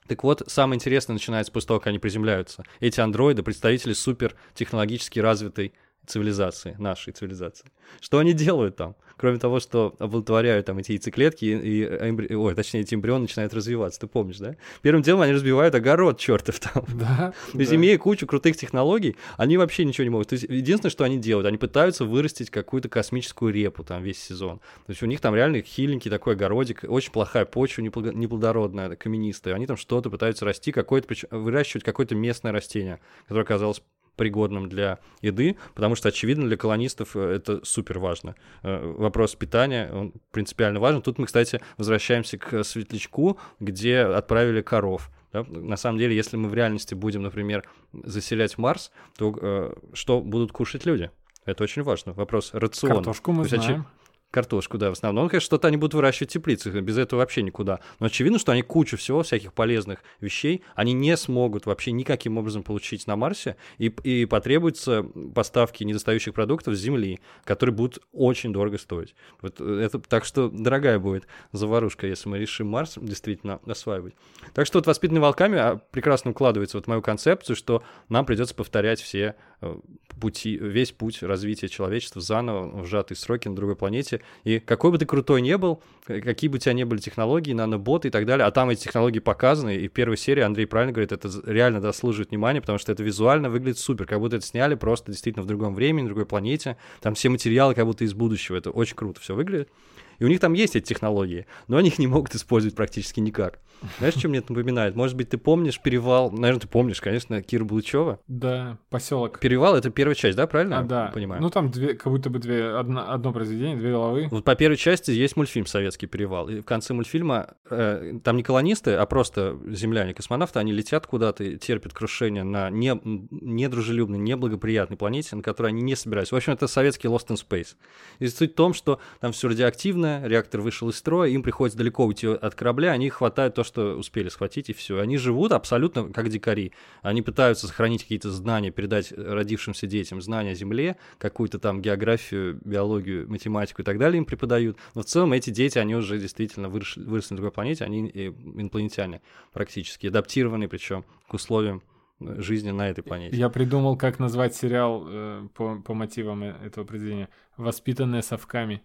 [0.06, 2.64] Так вот, самое интересное начинается после того, как они приземляются.
[2.80, 5.74] Эти андроиды, представители супер технологически развитой
[6.08, 7.66] цивилизации, нашей цивилизации.
[8.00, 8.96] Что они делают там?
[9.18, 12.34] Кроме того, что оплодотворяют там эти яйцеклетки, и, эмбри...
[12.36, 14.54] ой, точнее, эти эмбрионы начинают развиваться, ты помнишь, да?
[14.80, 16.84] Первым делом они разбивают огород чертов там.
[16.98, 17.32] Да.
[17.52, 20.28] То есть, имея кучу крутых технологий, они вообще ничего не могут.
[20.28, 24.58] То есть, единственное, что они делают, они пытаются вырастить какую-то космическую репу там весь сезон.
[24.58, 29.54] То есть, у них там реально хиленький такой огородик, очень плохая почва, неплодородная, каменистая.
[29.54, 33.82] Они там что-то пытаются расти, какое-то, выращивать какое-то местное растение, которое оказалось
[34.18, 38.34] пригодным для еды, потому что, очевидно, для колонистов э, это супер важно.
[38.62, 41.00] Э, вопрос питания, он принципиально важен.
[41.00, 45.10] Тут мы, кстати, возвращаемся к светлячку, где отправили коров.
[45.32, 45.44] Да?
[45.44, 50.52] На самом деле, если мы в реальности будем, например, заселять Марс, то э, что будут
[50.52, 51.10] кушать люди?
[51.44, 52.12] Это очень важно.
[52.12, 52.96] Вопрос рациона.
[52.96, 53.86] Картошку мы знаем.
[54.30, 55.28] Картошку, да, в основном.
[55.30, 57.80] Конечно, что-то они будут выращивать в теплицах, без этого вообще никуда.
[57.98, 62.62] Но очевидно, что они кучу всего, всяких полезных вещей, они не смогут вообще никаким образом
[62.62, 65.02] получить на Марсе, и, и потребуются
[65.34, 69.14] поставки недостающих продуктов с Земли, которые будут очень дорого стоить.
[69.40, 74.14] Вот это, так что дорогая будет заварушка, если мы решим Марс действительно осваивать.
[74.52, 78.54] Так что вот «Воспитанные волками» а, прекрасно укладывается вот в мою концепцию, что нам придется
[78.54, 79.76] повторять все Э,
[80.20, 84.17] пути, весь путь развития человечества заново в сжатые сроки на другой планете.
[84.44, 88.08] И какой бы ты крутой не был, какие бы у тебя не были технологии, наноботы
[88.08, 91.12] и так далее, а там эти технологии показаны, и в первой серии Андрей правильно говорит,
[91.12, 95.12] это реально заслуживает внимания, потому что это визуально выглядит супер, как будто это сняли просто
[95.12, 98.70] действительно в другом времени, на другой планете, там все материалы как будто из будущего, это
[98.70, 99.70] очень круто все выглядит.
[100.18, 103.60] И у них там есть эти технологии, но они их не могут использовать практически никак.
[103.98, 104.94] Знаешь, что мне это напоминает?
[104.96, 108.20] Может быть, ты помнишь перевал, наверное, ты помнишь, конечно, Кира Булычева.
[108.28, 109.38] Да, поселок.
[109.40, 110.80] Перевал это первая часть, да, правильно?
[110.80, 111.10] А, да.
[111.12, 111.42] Понимаю.
[111.42, 114.28] Ну, там две, как будто бы две, одно, одно произведение, две головы.
[114.30, 116.48] Вот по первой части есть мультфильм «Советский перевал».
[116.48, 121.44] И в конце мультфильма э, там не колонисты, а просто земляне, космонавты, они летят куда-то
[121.44, 126.34] и терпят крушение на не, недружелюбной, неблагоприятной планете, на которой они не собираются.
[126.34, 127.76] В общем, это советский Lost in Space.
[128.18, 131.78] И суть в том, что там все радиоактивно, активная, реактор вышел из строя, им приходится
[131.78, 134.98] далеко уйти от корабля, они хватают то, что успели схватить, и все.
[134.98, 136.72] Они живут абсолютно как дикари.
[137.02, 143.28] Они пытаются сохранить какие-то знания, передать родившимся детям знания о Земле, какую-то там географию, биологию,
[143.30, 144.76] математику и так далее им преподают.
[144.94, 149.20] Но в целом эти дети, они уже действительно выросли, выросли на другой планете, они инопланетяне
[149.52, 151.82] практически, адаптированы причем к условиям
[152.20, 153.36] жизни на этой планете.
[153.36, 157.28] Я придумал, как назвать сериал э, по, по мотивам э, этого произведения.
[157.56, 158.82] «Воспитанные совками».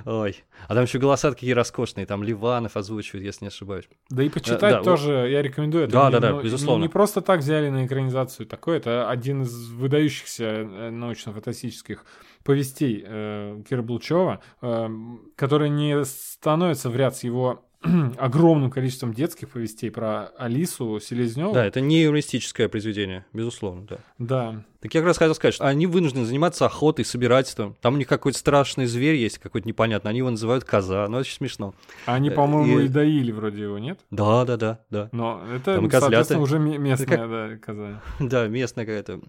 [0.05, 0.45] Ой.
[0.69, 3.89] А там еще голоса такие роскошные, там Ливанов озвучивает, если не ошибаюсь.
[4.11, 5.85] Да и почитать да, тоже да, я рекомендую.
[5.85, 6.81] Это да, не, да, да, ну, безусловно.
[6.81, 12.05] Не, не просто так взяли на экранизацию такое, это один из выдающихся э, научно-фантастических
[12.45, 14.89] повестей э, Кира Булчева, э,
[15.37, 17.65] который не становится в ряд с его
[18.19, 21.53] огромным количеством детских повестей про Алису Селезневу.
[21.53, 23.99] Да, это не юмористическое произведение, безусловно, да.
[24.19, 24.65] Да.
[24.83, 27.77] Так я как раз хотел сказать, что они вынуждены заниматься охотой, собирательством.
[27.81, 30.11] Там у них какой-то страшный зверь есть, какой-то непонятный.
[30.11, 31.07] Они его называют коза.
[31.07, 31.73] Ну, это очень смешно.
[32.05, 32.87] Они, э, по-моему, и...
[32.87, 34.01] и доили вроде его, нет?
[34.11, 35.09] Да, да, да, да.
[35.13, 37.31] Но это, Там соответственно, уже местная как...
[37.31, 38.03] да, коза.
[38.19, 39.21] Да, местное какое-то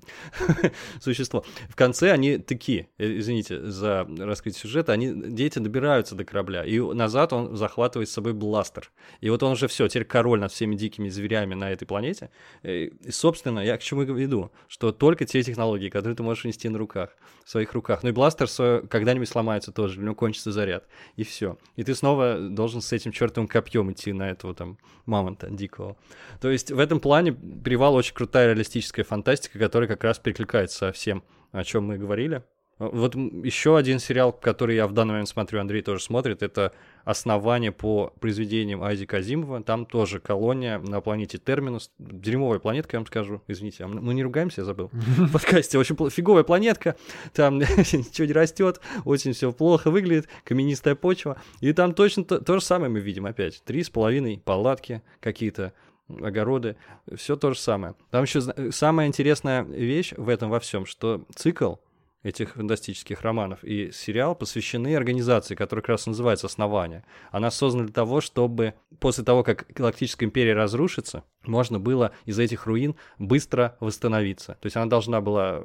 [0.99, 1.45] существо.
[1.69, 6.79] В конце они такие, э, извините за раскрытие сюжета, они, дети добираются до корабля, и
[6.79, 8.91] назад он захватывает с собой бластер.
[9.21, 12.31] И вот он уже все, теперь король над всеми дикими зверями на этой планете.
[12.63, 16.69] Э, и, собственно, я к чему веду, что только те технологии, которые ты можешь нести
[16.69, 18.03] на руках, в своих руках.
[18.03, 18.47] Ну и бластер
[18.87, 21.57] когда-нибудь сломается тоже, у него кончится заряд, и все.
[21.75, 25.97] И ты снова должен с этим чертовым копьем идти на этого там мамонта дикого.
[26.41, 27.33] То есть в этом плане
[27.63, 32.43] Перевал очень крутая реалистическая фантастика, которая как раз перекликается со всем, о чем мы говорили.
[32.91, 36.73] Вот еще один сериал, который я в данный момент смотрю, Андрей тоже смотрит, это
[37.05, 39.61] «Основание по произведениям Айзека Азимова».
[39.63, 41.91] Там тоже колония на планете Терминус.
[41.99, 43.41] Дерьмовая планетка, я вам скажу.
[43.47, 44.89] Извините, а мы не ругаемся, я забыл.
[44.93, 46.95] В подкасте очень фиговая планетка.
[47.33, 51.37] Там ничего не растет, очень все плохо выглядит, каменистая почва.
[51.61, 53.63] И там точно то, то же самое мы видим опять.
[53.63, 55.73] Три с половиной палатки какие-то,
[56.09, 56.75] огороды,
[57.15, 57.95] все то же самое.
[58.11, 61.75] Там еще самая интересная вещь в этом во всем, что цикл
[62.23, 67.03] этих фантастических романов и сериал посвящены организации, которая как раз называется «Основание».
[67.31, 72.65] Она создана для того, чтобы после того, как Галактическая империя разрушится, можно было из этих
[72.65, 74.57] руин быстро восстановиться.
[74.61, 75.61] То есть она должна была...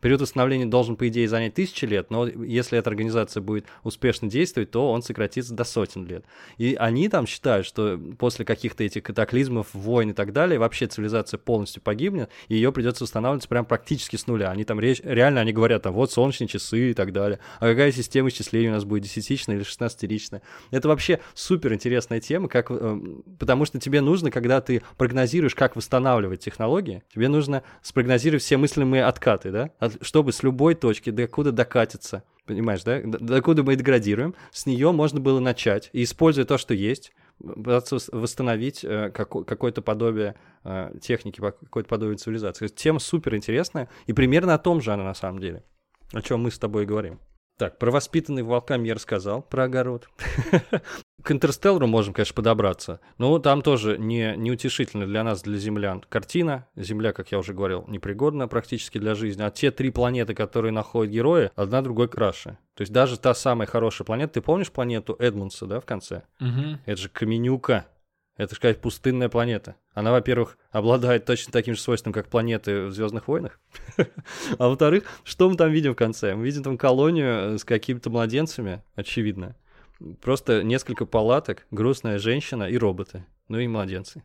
[0.00, 4.70] Период восстановления должен, по идее, занять тысячи лет, но если эта организация будет успешно действовать,
[4.70, 6.24] то он сократится до сотен лет.
[6.56, 11.36] И они там считают, что после каких-то этих катаклизмов, войн и так далее, вообще цивилизация
[11.36, 14.50] полностью погибнет, и ее придется восстанавливать прям практически с нуля.
[14.50, 14.80] Они там.
[14.80, 17.38] Реально они говорят, там, вот солнечные часы и так далее.
[17.58, 20.42] А какая система исчисления у нас будет, десятичная или шестнадцатиричная?
[20.70, 22.70] Это вообще супер интересная тема, как...
[22.70, 23.00] э,
[23.38, 29.04] потому что тебе нужно, когда ты прогнозируешь, как восстанавливать технологии, тебе нужно спрогнозировать все мыслимые
[29.04, 29.70] откаты, да,
[30.00, 34.66] чтобы с любой точки до куда докатиться, понимаешь, да, Д- до куда мы деградируем, с
[34.66, 39.82] нее можно было начать, и используя то, что есть, пытаться вос- восстановить э, како- какое-то
[39.82, 40.34] подобие
[40.64, 42.68] э, техники, какое-то подобие цивилизации.
[42.68, 45.64] Тема супер интересная, и примерно о том же она на самом деле,
[46.12, 47.20] о чем мы с тобой говорим.
[47.60, 50.08] Так, про воспитанных волками я рассказал, про огород.
[51.22, 56.02] К Интерстеллару можем, конечно, подобраться, но там тоже не, неутешительно для нас, для землян.
[56.08, 60.72] Картина, Земля, как я уже говорил, непригодна практически для жизни, а те три планеты, которые
[60.72, 62.56] находят герои, одна другой краше.
[62.74, 66.22] То есть даже та самая хорошая планета, ты помнишь планету Эдмунса, да, в конце?
[66.38, 66.80] Мгм.
[66.86, 67.86] Это же Каменюка.
[68.40, 69.76] Это какая-то пустынная планета.
[69.92, 73.60] Она, во-первых, обладает точно таким же свойством, как планеты в Звездных войнах.
[74.58, 76.34] А во-вторых, что мы там видим в конце?
[76.34, 79.56] Мы видим там колонию э, с какими-то младенцами, очевидно.
[80.22, 83.26] Просто несколько палаток, грустная женщина и роботы.
[83.48, 84.22] Ну и младенцы.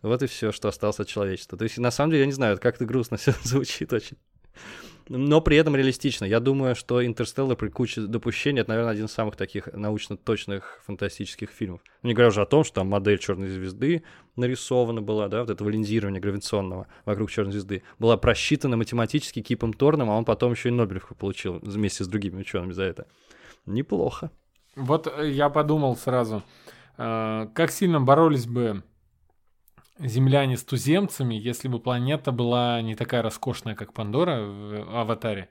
[0.00, 1.58] Вот и все, что осталось от человечества.
[1.58, 4.16] То есть, на самом деле, я не знаю, как-то грустно все звучит очень.
[5.08, 6.26] Но при этом реалистично.
[6.26, 10.82] Я думаю, что «Интерстеллар» при куче допущений— это, наверное, один из самых таких научно точных
[10.86, 11.80] фантастических фильмов.
[12.02, 14.02] Не говоря уже о том, что там модель черной звезды
[14.36, 20.10] нарисована была, да, вот этого линзирования гравитационного вокруг черной звезды, была просчитана математически Кипом Торном,
[20.10, 23.06] а он потом еще и Нобелевку получил вместе с другими учеными за это.
[23.64, 24.30] Неплохо.
[24.76, 26.42] Вот э, я подумал сразу,
[26.98, 28.82] э, как сильно боролись бы
[30.00, 35.48] земляне с туземцами, если бы планета была не такая роскошная, как Пандора в Аватаре.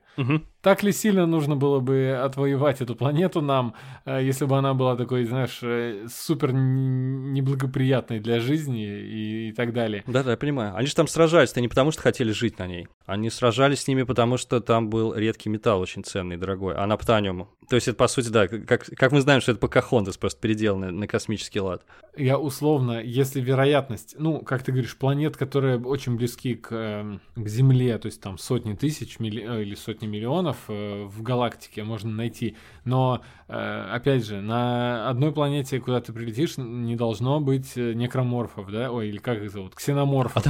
[0.61, 3.73] Так ли сильно нужно было бы отвоевать эту планету нам,
[4.05, 9.73] э, если бы она была такой, знаешь, э, супер неблагоприятной для жизни и, и так
[9.73, 10.03] далее?
[10.07, 10.75] Да-да, я понимаю.
[10.75, 12.87] Они же там сражались-то не потому, что хотели жить на ней.
[13.05, 17.49] Они сражались с ними, потому что там был редкий металл очень ценный, дорогой, а наптаниум.
[17.69, 20.91] То есть это, по сути, да, как, как мы знаем, что это Покахонтас просто переделанный
[20.91, 21.83] на космический лад.
[22.15, 27.47] Я условно, если вероятность, ну, как ты говоришь, планет, которые очень близки к, эм, к
[27.47, 32.11] Земле, то есть там сотни тысяч милли- э, или сотни миллионов э, в галактике можно
[32.11, 37.93] найти, но, э, опять же, на одной планете, куда ты прилетишь, не должно быть э,
[37.93, 40.45] некроморфов, да, ой, или как их зовут, ксеноморфов.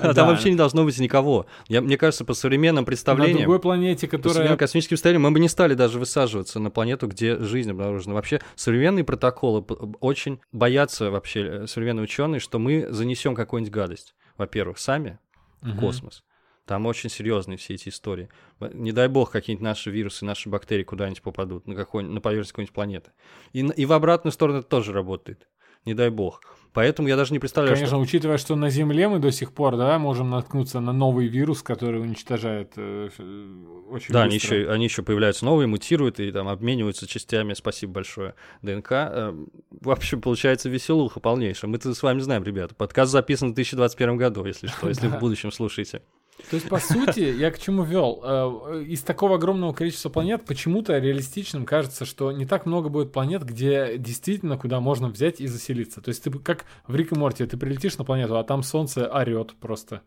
[0.00, 1.46] А там вообще не должно быть никого.
[1.68, 4.34] Мне кажется, по современным На представлениям, другой планете, по которая...
[4.34, 8.14] современным космическим представлениям, мы бы не стали даже высаживаться на планету, где жизнь обнаружена.
[8.14, 9.64] Вообще, современные протоколы
[10.00, 14.14] очень боятся вообще современные ученые, что мы занесем какую-нибудь гадость.
[14.36, 15.18] Во-первых, сами
[15.62, 16.22] в космос.
[16.68, 18.28] Там очень серьезные все эти истории.
[18.60, 22.74] Не дай бог, какие-нибудь наши вирусы, наши бактерии куда-нибудь попадут на, какой на поверхность какой-нибудь
[22.74, 23.10] планеты.
[23.54, 25.48] И, и в обратную сторону это тоже работает.
[25.86, 26.42] Не дай бог.
[26.74, 28.02] Поэтому я даже не представляю, Конечно, что...
[28.02, 32.02] учитывая, что на Земле мы до сих пор, да, можем наткнуться на новый вирус, который
[32.02, 37.06] уничтожает э, э, очень Да, они еще, они еще появляются новые, мутируют и там обмениваются
[37.06, 37.54] частями.
[37.54, 38.34] Спасибо большое.
[38.60, 38.92] ДНК.
[38.92, 41.70] Э, В общем, получается веселуха полнейшая.
[41.70, 42.74] Мы-то с вами знаем, ребята.
[42.74, 46.02] Подкаст записан в 2021 году, если что, если в будущем слушаете.
[46.50, 48.20] То есть, по сути, я к чему вел?
[48.22, 53.44] Э, Из такого огромного количества планет почему-то реалистичным кажется, что не так много будет планет,
[53.44, 56.00] где действительно куда можно взять и заселиться.
[56.00, 59.08] То есть, ты как в Рик и Морти, ты прилетишь на планету, а там солнце
[59.08, 60.02] орет просто.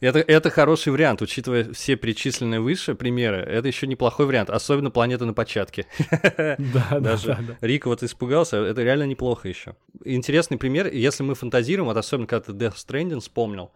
[0.00, 3.38] Это, это хороший вариант, учитывая все перечисленные выше примеры.
[3.38, 5.86] Это еще неплохой вариант, особенно планета на початке.
[6.30, 7.66] Да, да, Даже да, да.
[7.66, 9.74] Рик вот испугался, это реально неплохо еще.
[10.04, 13.72] Интересный пример, если мы фантазируем, вот особенно когда ты Death Stranding вспомнил,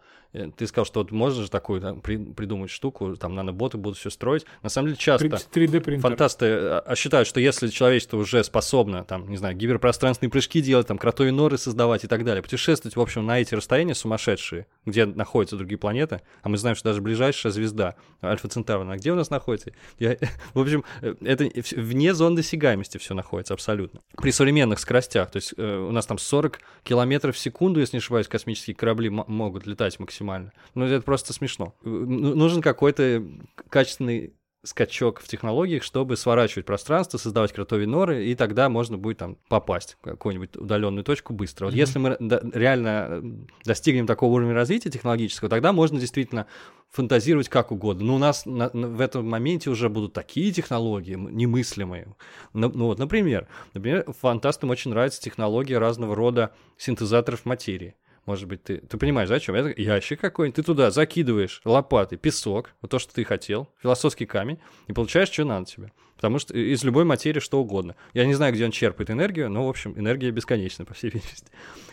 [0.57, 4.09] ты сказал, что вот можно же такую там, при- придумать штуку, там наноботы будут все
[4.09, 4.45] строить.
[4.63, 6.01] На самом деле часто 3D принтер.
[6.01, 10.87] фантасты э, а, считают, что если человечество уже способно, там, не знаю, гиперпространственные прыжки делать,
[10.87, 15.05] там, кротовые норы создавать и так далее, путешествовать, в общем, на эти расстояния сумасшедшие, где
[15.05, 19.15] находятся другие планеты, а мы знаем, что даже ближайшая звезда, Альфа Центавра, она где у
[19.15, 19.71] нас находится?
[19.99, 20.17] Я-
[20.55, 24.01] в общем, э, это вне зон досягаемости все находится абсолютно.
[24.17, 27.99] При современных скоростях, то есть э, у нас там 40 километров в секунду, если не
[27.99, 30.22] ошибаюсь, космические корабли могут летать максимально.
[30.75, 31.75] Ну, это просто смешно.
[31.83, 33.23] Э, ну- Нужен какой-то
[33.69, 34.33] качественный
[34.65, 39.97] скачок в технологиях, чтобы сворачивать пространство, создавать кротовьи норы, и тогда можно будет там попасть
[39.99, 41.65] в какую-нибудь удаленную точку быстро.
[41.65, 42.15] Вот если мы
[42.53, 43.21] реально э,
[43.65, 46.47] достигнем такого уровня развития технологического, тогда можно действительно
[46.89, 48.05] фантазировать как угодно.
[48.05, 52.15] Но у нас на- на- в этом моменте уже будут такие технологии немыслимые.
[52.53, 57.95] Ну, ну вот, например, например, фантастам очень нравится технология разного рода синтезаторов материи.
[58.25, 59.55] Может быть, ты, ты понимаешь, зачем?
[59.55, 64.59] Это ящик какой-нибудь, ты туда закидываешь лопатой песок, вот то, что ты хотел, философский камень,
[64.87, 65.91] и получаешь, что надо тебе.
[66.15, 67.97] Потому что из любой материи что угодно.
[68.13, 71.47] Я не знаю, где он черпает энергию, но, в общем, энергия бесконечна, по всей видимости.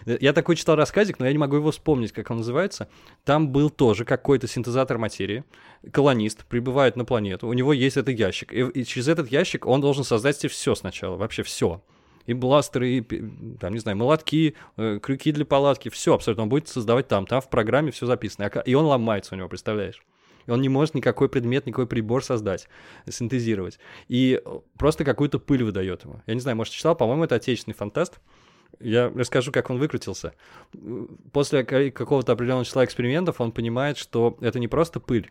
[0.07, 2.89] Я такой читал рассказик, но я не могу его вспомнить, как он называется.
[3.25, 5.43] Там был тоже какой-то синтезатор материи,
[5.91, 9.81] колонист, прибывает на планету, у него есть этот ящик, и, и через этот ящик он
[9.81, 11.83] должен создать себе все сначала, вообще все
[12.31, 13.01] и бластеры, и,
[13.59, 16.45] там, не знаю, молотки, э, крюки для палатки, все абсолютно.
[16.45, 18.47] Он будет создавать там, там в программе все записано.
[18.65, 20.03] И он ломается у него, представляешь?
[20.47, 22.69] И он не может никакой предмет, никакой прибор создать,
[23.09, 23.79] синтезировать.
[24.09, 24.43] И
[24.79, 26.23] просто какую-то пыль выдает ему.
[26.27, 28.21] Я не знаю, может, читал, по-моему, это отечественный фантаст.
[28.79, 30.33] Я расскажу, как он выкрутился.
[31.33, 35.31] После какого-то определенного числа экспериментов он понимает, что это не просто пыль,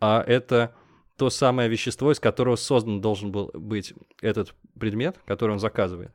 [0.00, 0.74] а это
[1.16, 6.12] то самое вещество, из которого создан должен был быть этот предмет, который он заказывает,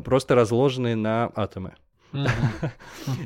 [0.00, 1.74] просто разложенный на атомы.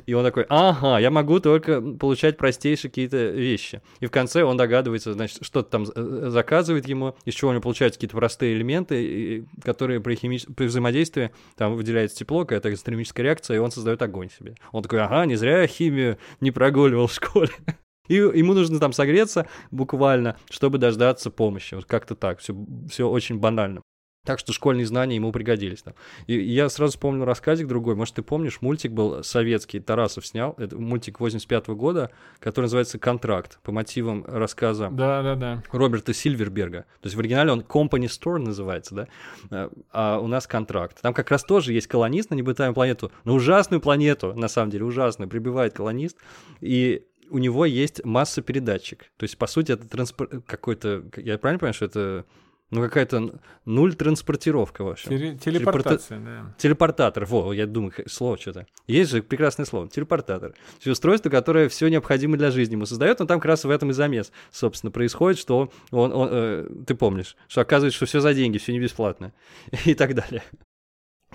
[0.06, 3.82] И он такой, ага, я могу только получать простейшие какие-то вещи.
[4.00, 7.62] И в конце он догадывается, значит, что-то там э, заказывает ему, из чего у него
[7.62, 10.46] получаются какие-то простые элементы, которые при, химич...
[10.56, 14.54] при взаимодействии там выделяется тепло, какая-то экстремическая реакция, и он создает огонь себе.
[14.72, 17.50] Он такой, ага, не зря я химию не прогуливал в школе.
[18.08, 21.74] И ему нужно там согреться буквально, чтобы дождаться помощи.
[21.74, 22.54] Вот как-то так, все,
[22.88, 23.82] все очень банально.
[24.27, 25.83] Так что школьные знания ему пригодились.
[25.83, 25.95] Там.
[26.27, 27.95] И я сразу вспомнил рассказик другой.
[27.95, 30.55] Может, ты помнишь, мультик был советский, Тарасов снял.
[30.59, 32.11] Это мультик 85 -го года,
[32.41, 35.62] который называется «Контракт» по мотивам рассказа да, да, да.
[35.70, 36.81] Роберта Сильверберга.
[37.01, 39.09] То есть в оригинале он Company Store называется, да?
[39.51, 41.01] А, а у нас «Контракт».
[41.01, 44.85] Там как раз тоже есть колонист на необитаемую планету, на ужасную планету, на самом деле,
[44.85, 45.31] ужасную.
[45.31, 46.16] Прибывает колонист,
[46.61, 49.11] и у него есть масса передатчик.
[49.16, 51.05] То есть, по сути, это транспорт какой-то...
[51.16, 52.24] Я правильно понимаю, что это
[52.70, 55.08] ну, какая-то нуль транспортировка вообще.
[55.08, 56.42] Теле- телепортация, Телепорта...
[56.44, 56.54] да.
[56.58, 58.66] Телепортатор, во, я думаю, слово что-то.
[58.88, 60.54] Есть же прекрасное слово, телепортатор.
[60.82, 63.90] То устройство, которое все необходимое для жизни ему создает, но там как раз в этом
[63.90, 68.34] и замес, собственно, происходит, что он, он э, ты помнишь, что оказывается, что все за
[68.34, 69.32] деньги, все не бесплатно
[69.84, 70.42] и так далее.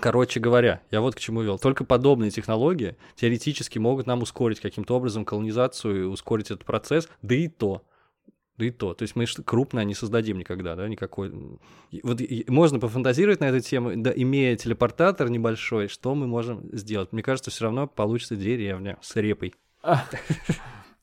[0.02, 1.58] Короче говоря, я вот к чему вел.
[1.58, 7.48] Только подобные технологии теоретически могут нам ускорить каким-то образом колонизацию, ускорить этот процесс, да и
[7.48, 7.84] то.
[8.58, 8.94] Да и то.
[8.94, 11.32] То есть мы крупное не создадим никогда, да, никакой.
[12.02, 17.12] Вот можно пофантазировать на эту тему, да, имея телепортатор небольшой, что мы можем сделать?
[17.12, 19.54] Мне кажется, все равно получится деревня с репой.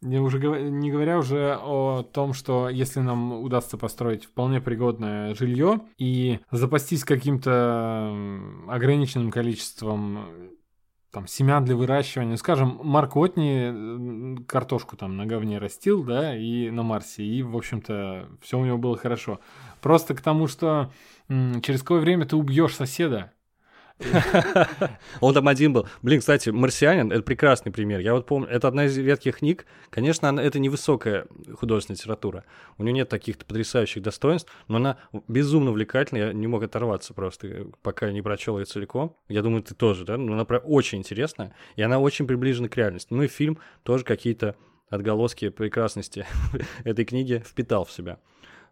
[0.02, 5.82] Не, уже, не говоря уже о том, что если нам удастся построить вполне пригодное жилье
[5.98, 8.16] и запастись каким-то
[8.70, 10.20] ограниченным количеством
[11.12, 12.36] там семян для выращивания.
[12.36, 18.30] Скажем, Марк Отни картошку там на говне растил, да, и на Марсе, и, в общем-то,
[18.42, 19.40] все у него было хорошо.
[19.82, 20.92] Просто к тому, что
[21.28, 23.34] через какое время ты убьешь соседа,
[25.22, 25.88] Он там один был.
[26.02, 28.00] Блин, кстати, «Марсианин»— это прекрасный пример.
[28.00, 29.66] Я вот помню, это одна из редких книг.
[29.90, 32.46] Конечно, она, это невысокая художественная литература.
[32.78, 34.98] У нее нет таких потрясающих достоинств, но она
[35.28, 36.28] безумно увлекательная.
[36.28, 39.16] Я не мог оторваться просто, пока не прочел ее целиком.
[39.28, 40.18] Я думаю, ты тоже, да?
[40.18, 43.14] Но она прям очень интересная, и она очень приближена к реальности.
[43.14, 44.56] Ну и фильм тоже какие-то
[44.90, 46.26] отголоски прекрасности
[46.84, 48.20] этой книги впитал в себя.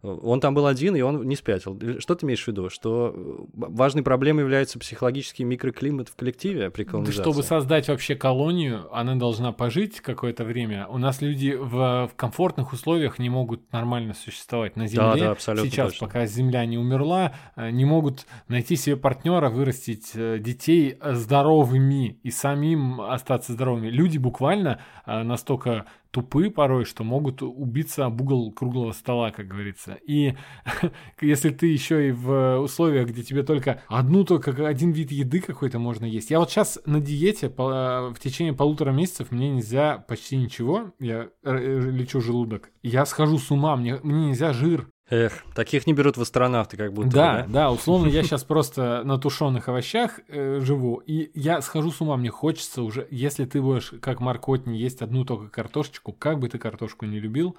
[0.03, 1.79] Он там был один, и он не спятил.
[1.99, 2.69] Что ты имеешь в виду?
[2.69, 7.21] Что э, важной проблемой является психологический микроклимат в коллективе при колонизации?
[7.21, 10.87] Чтобы создать вообще колонию, она должна пожить какое-то время.
[10.87, 15.13] У нас люди в, в комфортных условиях не могут нормально существовать на Земле.
[15.13, 16.07] Да, да, абсолютно Сейчас, точно.
[16.07, 22.29] пока Земля не умерла, э, не могут найти себе партнера, вырастить э, детей здоровыми и
[22.29, 23.89] самим остаться здоровыми.
[23.89, 29.97] Люди буквально настолько тупы порой, что могут убиться об угол круглого стола, как говорится.
[30.05, 30.35] И
[31.21, 35.79] если ты еще и в условиях, где тебе только одну только один вид еды какой-то
[35.79, 36.31] можно есть.
[36.31, 40.93] Я вот сейчас на диете по, в течение полутора месяцев мне нельзя почти ничего.
[40.99, 42.71] Я э, лечу желудок.
[42.83, 44.89] Я схожу с ума, мне, мне нельзя жир.
[45.09, 47.09] Эх, таких не берут в астронавты, как будто.
[47.09, 51.91] Да, да, да условно, я сейчас просто на тушеных овощах э, живу, и я схожу
[51.91, 56.39] с ума, мне хочется уже, если ты будешь, как Маркотни, есть одну только картошечку, как
[56.39, 57.55] бы ты картошку не любил,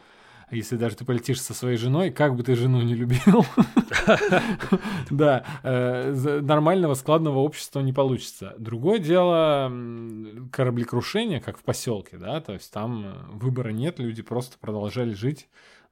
[0.51, 3.47] если даже ты полетишь со своей женой, как бы ты жену не любил,
[5.11, 8.55] да, э, нормального складного общества не получится.
[8.59, 9.73] Другое дело
[10.53, 15.49] кораблекрушение, как в поселке, да, то есть там э, выбора нет, люди просто продолжали жить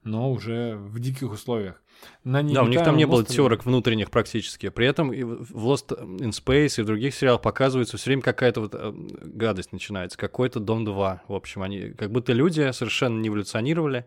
[0.07, 1.81] но уже в диких условиях.
[2.23, 4.69] На да, у них там не было терок внутренних практически.
[4.69, 8.61] При этом и в Lost in Space и в других сериалах показывается все время какая-то
[8.61, 11.23] вот э, гадость начинается, какой-то Дом 2.
[11.27, 14.05] В общем, они как будто люди совершенно не эволюционировали,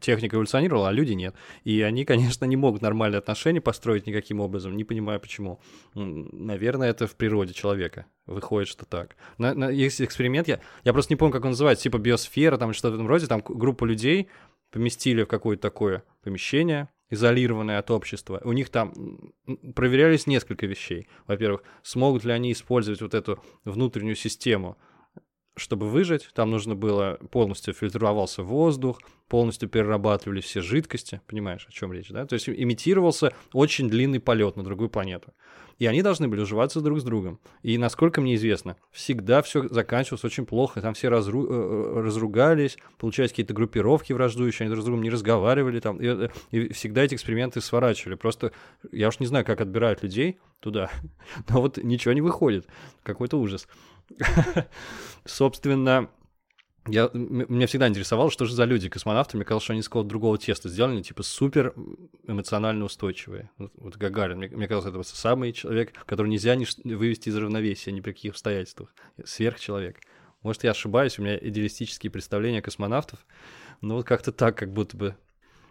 [0.00, 1.34] техника эволюционировала, а люди нет.
[1.64, 5.60] И они, конечно, не могут нормальные отношения построить никаким образом, не понимаю почему.
[5.94, 8.06] Наверное, это в природе человека.
[8.26, 9.16] Выходит, что так.
[9.38, 12.72] На, на- есть эксперимент, я, я просто не помню, как он называется, типа биосфера, там
[12.72, 14.28] что-то в этом роде, там группу людей
[14.74, 18.40] поместили в какое-то такое помещение, изолированное от общества.
[18.42, 19.32] У них там
[19.76, 21.06] проверялись несколько вещей.
[21.28, 24.76] Во-первых, смогут ли они использовать вот эту внутреннюю систему,
[25.56, 31.92] чтобы выжить, там нужно было полностью фильтровался воздух, полностью перерабатывались все жидкости, понимаешь, о чем
[31.92, 32.26] речь, да?
[32.26, 35.32] То есть имитировался очень длинный полет на другую планету.
[35.78, 37.40] И они должны были уживаться друг с другом.
[37.62, 40.80] И насколько мне известно, всегда все заканчивалось очень плохо.
[40.80, 45.10] Там все разру- э, э, разругались, получались какие-то группировки враждующие, они друг с другом не
[45.10, 45.80] разговаривали.
[45.80, 48.14] Там, и, э, и всегда эти эксперименты сворачивали.
[48.14, 48.52] Просто
[48.92, 50.90] я уж не знаю, как отбирают людей туда,
[51.48, 52.66] но вот ничего не выходит.
[53.02, 53.66] Какой-то ужас.
[55.24, 56.10] Собственно,
[56.86, 59.36] я, меня всегда интересовало, что же за люди космонавты.
[59.36, 61.74] Мне казалось, что они из какого-то другого теста сделаны, типа супер
[62.26, 63.50] эмоционально устойчивые.
[63.56, 67.90] Вот, вот Гагарин, мне, мне казалось, это самый человек, которого нельзя ш- вывести из равновесия
[67.92, 68.94] ни при каких обстоятельствах.
[69.24, 70.00] Сверхчеловек.
[70.42, 73.24] Может, я ошибаюсь, у меня идеалистические представления космонавтов,
[73.80, 75.16] но вот как-то так, как будто бы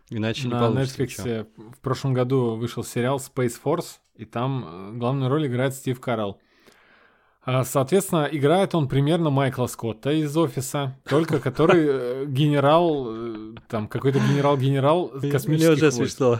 [0.10, 1.04] иначе не На получится.
[1.04, 1.72] Netflix ничего.
[1.74, 6.40] в прошлом году вышел сериал Space Force, и там э, главную роль играет Стив Карелл.
[7.46, 13.88] А, Соответственно, играет он примерно Майкла Скотта из офиса, только который э, генерал, э, там
[13.88, 16.40] какой-то генерал-генерал космических Мне уже смешно.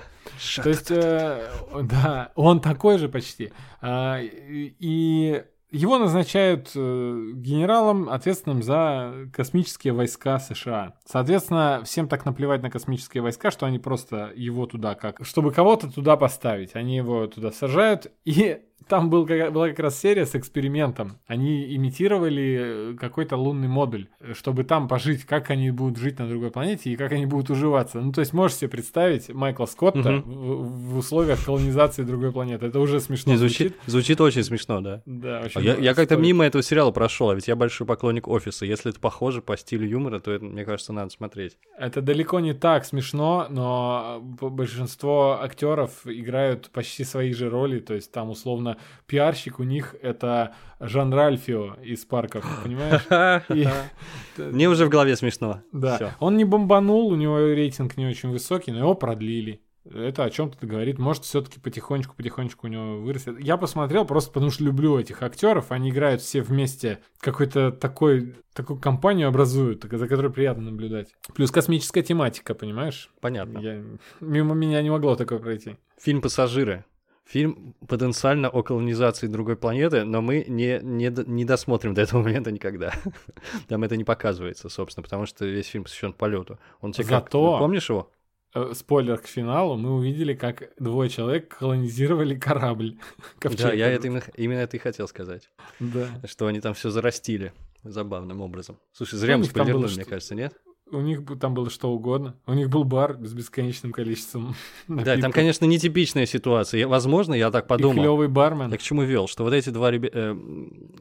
[0.64, 1.50] То есть, э,
[1.82, 3.52] да, он такой же почти.
[3.82, 10.94] А, и его назначают генералом, ответственным за космические войска США.
[11.04, 15.26] Соответственно, всем так наплевать на космические войска, что они просто его туда как...
[15.26, 16.76] Чтобы кого-то туда поставить.
[16.76, 18.12] Они его туда сажают.
[18.24, 21.18] И там был, была как раз серия с экспериментом.
[21.28, 26.28] Они имитировали э, какой-то лунный модуль, э, чтобы там пожить, как они будут жить на
[26.28, 28.00] другой планете и как они будут уживаться.
[28.02, 30.22] Ну, то есть, можешь себе представить Майкла Скотта Мгм.
[30.22, 32.66] в, в условиях колонизации другой планеты.
[32.68, 35.02] Это уже смешно Не, звучит, звучит очень смешно, да.
[35.06, 38.28] Да, А очень Я, я как-то мимо этого сериала прошел, а ведь я большой поклонник
[38.28, 38.66] офиса.
[38.66, 41.58] Если это похоже по стилю юмора, то это, мне кажется, надо смотреть.
[41.78, 47.80] Это далеко не так смешно, но б- большинство актеров играют почти свои же роли.
[47.80, 48.73] То есть там условно
[49.06, 53.04] пиарщик у них это Жан Ральфио из парков, понимаешь?
[54.38, 55.62] Мне уже в голове смешно.
[55.72, 59.62] Да, он не бомбанул, у него рейтинг не очень высокий, но его продлили.
[59.86, 60.98] Это о чем-то говорит.
[60.98, 63.38] Может, все-таки потихонечку-потихонечку у него вырастет.
[63.40, 65.72] Я посмотрел просто потому, что люблю этих актеров.
[65.72, 71.14] Они играют все вместе какой-то такой, такую компанию образуют, за которой приятно наблюдать.
[71.36, 73.12] Плюс космическая тематика, понимаешь?
[73.20, 73.60] Понятно.
[73.60, 73.84] Я...
[74.22, 75.76] Мимо меня не могло такое пройти.
[76.00, 76.86] Фильм «Пассажиры».
[77.26, 82.52] Фильм потенциально о колонизации другой планеты, но мы не, не, не досмотрим до этого момента
[82.52, 82.94] никогда.
[83.70, 86.60] Там это не показывается, собственно, потому что весь фильм посвящен полету.
[86.82, 88.12] Он тебе как- Зато- Ты помнишь его?
[88.56, 89.78] Э, Спойлер к финалу.
[89.78, 92.98] Мы увидели, как двое человек колонизировали корабль.
[93.40, 93.62] Ковчег.
[93.62, 95.50] Да, я это именно, именно это и хотел сказать.
[95.80, 96.08] Да.
[96.26, 97.54] Что они там все зарастили
[97.84, 98.78] забавным образом.
[98.92, 100.54] Слушай, зря мы спойлернули, мне кажется, нет?
[100.94, 102.36] У них там было что угодно.
[102.46, 104.56] У них был бар с бесконечным количеством
[104.88, 105.34] Да, там, напитков.
[105.34, 106.88] конечно, нетипичная ситуация.
[106.88, 107.96] Возможно, я так И подумал.
[108.04, 108.72] клевый бармен.
[108.72, 109.28] Я к чему вел?
[109.28, 110.36] Что вот эти два ребя- э,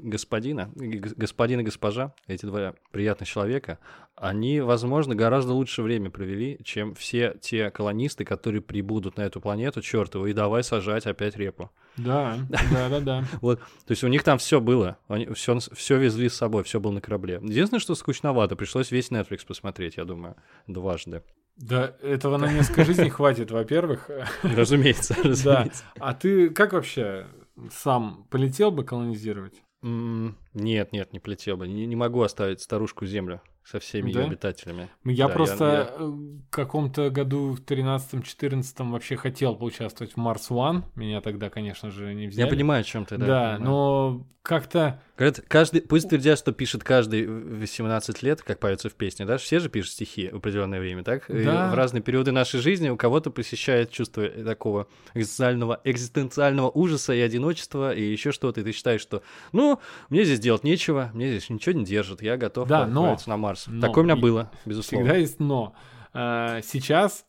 [0.02, 3.78] господина, господин и госпожа, эти два приятных человека,
[4.16, 9.80] они, возможно, гораздо лучше время провели, чем все те колонисты, которые прибудут на эту планету,
[9.82, 11.70] чертову, и давай сажать опять репу.
[11.96, 13.24] Да, да, да, да.
[13.40, 16.80] Вот, то есть у них там все было, они все, все везли с собой, все
[16.80, 17.34] было на корабле.
[17.42, 20.36] Единственное, что скучновато, пришлось весь Netflix посмотреть, я думаю,
[20.66, 21.22] дважды.
[21.56, 24.08] Да, этого на несколько жизней хватит, во-первых.
[24.42, 25.28] Разумеется, Да.
[25.28, 25.84] разумеется.
[26.00, 27.26] А ты как вообще
[27.70, 29.62] сам полетел бы колонизировать?
[29.82, 31.68] Нет, нет, не полетел бы.
[31.68, 34.24] Не, не могу оставить старушку Землю со всеми ее Да?
[34.26, 34.88] обитателями.
[35.04, 40.48] Я Да, просто я- э, в каком-то году, в 13-14 вообще хотел поучаствовать в Mars
[40.50, 40.82] One.
[40.96, 42.46] Меня тогда, конечно же, не взяли.
[42.46, 43.26] Я понимаю, о чем ты, да.
[43.26, 45.00] Да, но как-то...
[45.22, 49.38] Говорят, каждый, пусть твердят, что пишет каждый в 18 лет, как поется в песне, да?
[49.38, 51.30] Все же пишут стихи в определенное время, так?
[51.30, 51.70] И Да.
[51.70, 57.94] в разные периоды нашей жизни у кого-то посещает чувство такого экзистенциального, экзистенциального ужаса и одиночества,
[57.94, 61.78] и еще что-то, и ты считаешь, что, ну, мне здесь делать нечего, мне здесь ничего
[61.78, 63.66] не держит, я готов Да, но- на Марс.
[63.68, 65.06] но Такое у меня и- было, безусловно.
[65.06, 65.72] Всегда есть но.
[66.12, 67.24] А, Сейчас,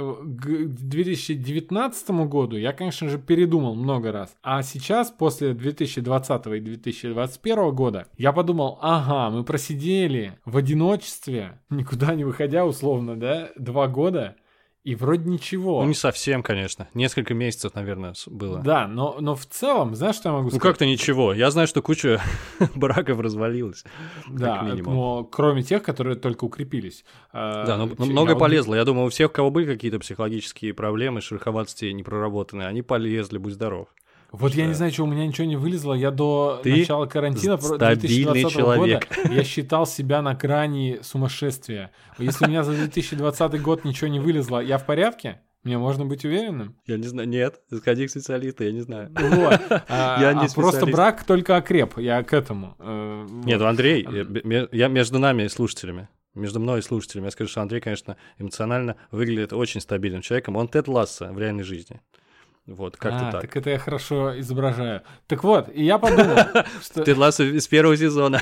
[0.00, 4.34] к 2019 году, я, конечно же, передумал много раз.
[4.42, 12.14] А сейчас, после 2020 и 2021 года, я подумал, ага, мы просидели в одиночестве, никуда
[12.14, 14.36] не выходя, условно, да, два года,
[14.90, 15.82] и вроде ничего.
[15.82, 16.88] Ну, не совсем, конечно.
[16.94, 18.58] Несколько месяцев, наверное, было.
[18.58, 20.62] Да, но, но в целом, знаешь, что я могу Ну, сказать?
[20.62, 21.32] как-то ничего.
[21.32, 22.20] Я знаю, что куча
[22.74, 23.84] браков развалилась.
[24.28, 27.04] Да, но кроме тех, которые только укрепились.
[27.32, 28.74] А, Да, но я многое полезло.
[28.74, 33.52] Я думаю, у всех, у кого были какие-то психологические проблемы, шероховатости непроработанные, они полезли, будь
[33.52, 33.86] здоров.
[34.32, 35.94] Вот я не знаю, что у меня ничего не вылезло.
[35.94, 39.08] Я до Ты начала карантина про- стабильный 2020 человек.
[39.16, 41.90] года я считал себя на грани сумасшествия.
[42.18, 45.40] Если у меня за 2020 год ничего не вылезло, я в порядке?
[45.62, 46.74] Мне можно быть уверенным?
[46.86, 49.10] Я не знаю, нет, сходи к специалисту, я не знаю.
[49.14, 49.60] Вот.
[49.88, 51.98] А, Я не а просто брак только окреп.
[51.98, 52.76] Я к этому.
[52.78, 53.60] Э, Нет.
[53.60, 57.60] Андрей, я, ме- я между нами и слушателями, между мной и слушателями, я скажу, что
[57.60, 60.56] Андрей, конечно, эмоционально выглядит очень стабильным человеком.
[60.56, 62.00] Он Тед Ласса в реальной жизни.
[62.70, 63.56] Вот, как-то А, так.
[63.56, 65.02] это я хорошо изображаю.
[65.26, 66.36] Так вот, и я подумал,
[66.82, 67.02] что...
[67.02, 68.40] Тед Ласса из первого сезона,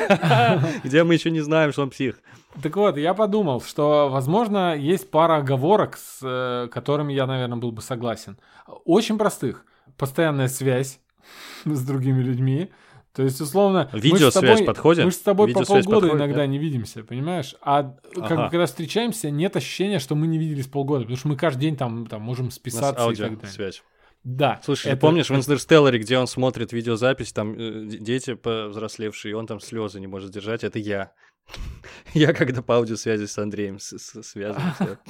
[0.84, 2.20] где мы еще не знаем, что он псих.
[2.62, 7.72] Так вот, я подумал, что, возможно, есть пара оговорок, с э, которыми я, наверное, был
[7.72, 8.36] бы согласен.
[8.84, 9.64] Очень простых.
[9.96, 11.00] Постоянная связь
[11.64, 12.70] с другими людьми.
[13.14, 13.88] То есть, условно...
[13.94, 15.04] Видеосвязь тобой- подходит?
[15.06, 16.46] Мы же с тобой по полгода подходит, иногда да?
[16.46, 17.56] не видимся, понимаешь?
[17.62, 18.44] А как Ага.
[18.44, 21.76] бы, когда встречаемся, нет ощущения, что мы не виделись полгода, потому что мы каждый день
[21.76, 23.36] там, там можем У нас списаться и так далее.
[23.38, 23.82] аудиосвязь.
[24.24, 24.60] Да.
[24.64, 29.46] Слушай, это- помнишь в Интерстелларе, где он смотрит видеозапись, там э, дети повзрослевшие, и он
[29.46, 31.12] там слезы не может держать, это я.
[32.14, 34.98] Я когда по аудиосвязи с Андреем связывался.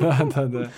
[0.00, 0.70] Да, да, да.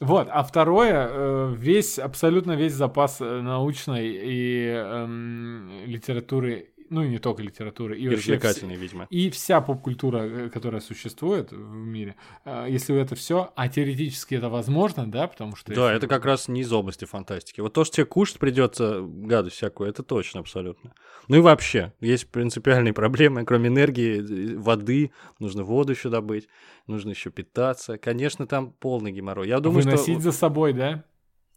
[0.00, 7.08] Вот, а второе, э, весь, абсолютно весь запас э, научной и эм, литературы, ну и
[7.08, 9.06] не только литературы, и И вообще развлекательный, видимо.
[9.10, 14.48] и вся поп-культура, э, которая существует в мире, э, если это все, а теоретически это
[14.48, 15.72] возможно, да, потому что...
[15.74, 17.60] Да, если- это как раз не из области фантастики.
[17.60, 20.92] Вот то, что тебе кушать придется, гадость всякую, это точно абсолютно.
[21.28, 26.48] Ну и вообще, есть принципиальные проблемы, кроме энергии, э, воды, нужно воду еще добыть,
[26.86, 27.98] нужно еще питаться.
[27.98, 29.48] Конечно, там полный геморрой.
[29.48, 30.30] Я думаю, Выносить что...
[30.30, 31.04] за собой, да?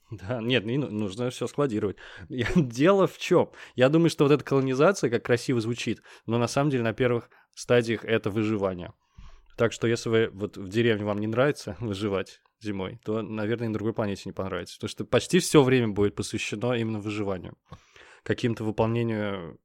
[0.10, 1.98] Да, нет, не ну- нужно все складировать.
[2.30, 3.52] Я- Дело в чем?
[3.76, 7.30] Я думаю, что вот эта колонизация, как красиво звучит, но на самом деле на первых
[7.56, 8.94] стадиях это выживание.
[9.58, 13.74] Так что если вы вот в деревне вам не нравится выживать зимой, то, наверное, на
[13.74, 14.76] другой планете не понравится.
[14.78, 17.58] Потому что почти все время будет посвящено именно выживанию.
[18.24, 19.60] Каким-то выполнению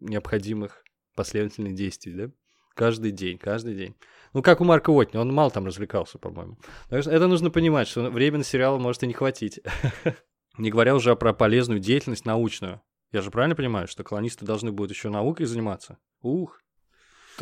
[0.00, 0.82] необходимых
[1.14, 2.30] последовательных действий, да?
[2.74, 3.94] Каждый день, каждый день.
[4.32, 6.58] Ну, как у Марка Уотни, он мало там развлекался, по-моему.
[6.88, 9.60] Это нужно понимать, что время на сериал может и не хватить.
[10.58, 12.82] Не говоря уже про полезную деятельность научную.
[13.10, 15.98] Я же правильно понимаю, что колонисты должны будут еще наукой заниматься?
[16.22, 16.60] Ух.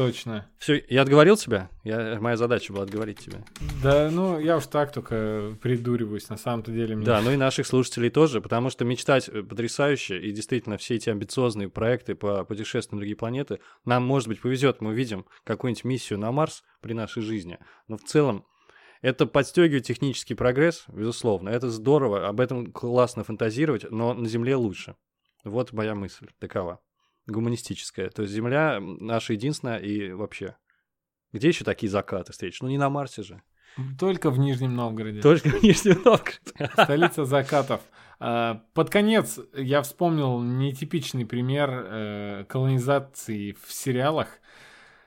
[0.01, 0.51] Точно.
[0.57, 1.68] Все, я отговорил тебя?
[1.84, 3.44] Я, моя задача была отговорить тебя.
[3.82, 6.96] Да, ну, я уж так только придуриваюсь, на самом-то деле.
[6.96, 10.94] мне- Да, ну и наших слушателей тоже, потому что мечтать э, потрясающе, и действительно все
[10.94, 15.84] эти амбициозные проекты по путешествию на другие планеты, нам, может быть, повезет, мы увидим какую-нибудь
[15.84, 17.59] миссию на Марс при нашей жизни.
[17.86, 18.46] Но в целом
[19.03, 21.51] это подстегивает технический прогресс, безусловно.
[21.51, 24.96] Это здорово, об этом классно фантазировать, но на Земле лучше.
[25.44, 26.80] Вот моя мысль такова.
[27.31, 28.11] Гуманистическая.
[28.11, 30.57] То есть Земля наша единственная и вообще.
[31.33, 32.61] Где еще такие закаты встретишь?
[32.61, 33.43] Ну не на Марсе же.
[33.99, 35.20] Только в Нижнем Новгороде.
[35.20, 36.70] Только в Нижнем Новгороде.
[36.72, 37.81] Столица закатов.
[38.18, 44.28] А, Под конец я вспомнил нетипичный пример э, колонизации в сериалах.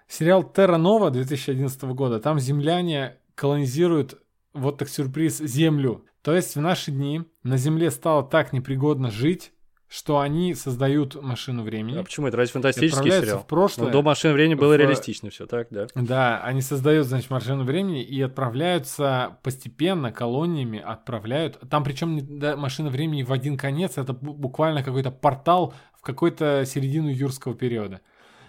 [0.08, 2.20] Сериал Терра Нова 2011 года.
[2.20, 4.22] Там земляне колонизируют,
[4.54, 6.06] вот так сюрприз, Землю.
[6.22, 9.53] То есть в наши дни на Земле стало так непригодно жить,
[9.94, 12.00] что они создают машину времени.
[12.00, 12.36] А почему это?
[12.38, 13.40] Разве фантастический сериал?
[13.42, 13.86] в прошлое.
[13.88, 15.86] Ну, до машины времени было в- реалистично все, так, да?
[15.94, 18.20] Да, они создают, значит, машину времени и
[18.64, 21.60] отправляются постепенно колониями, отправляют.
[21.70, 26.66] Там причем да, машина времени в один конец, это бу- буквально какой-то портал в какой-то
[26.66, 28.02] середину юрского периода.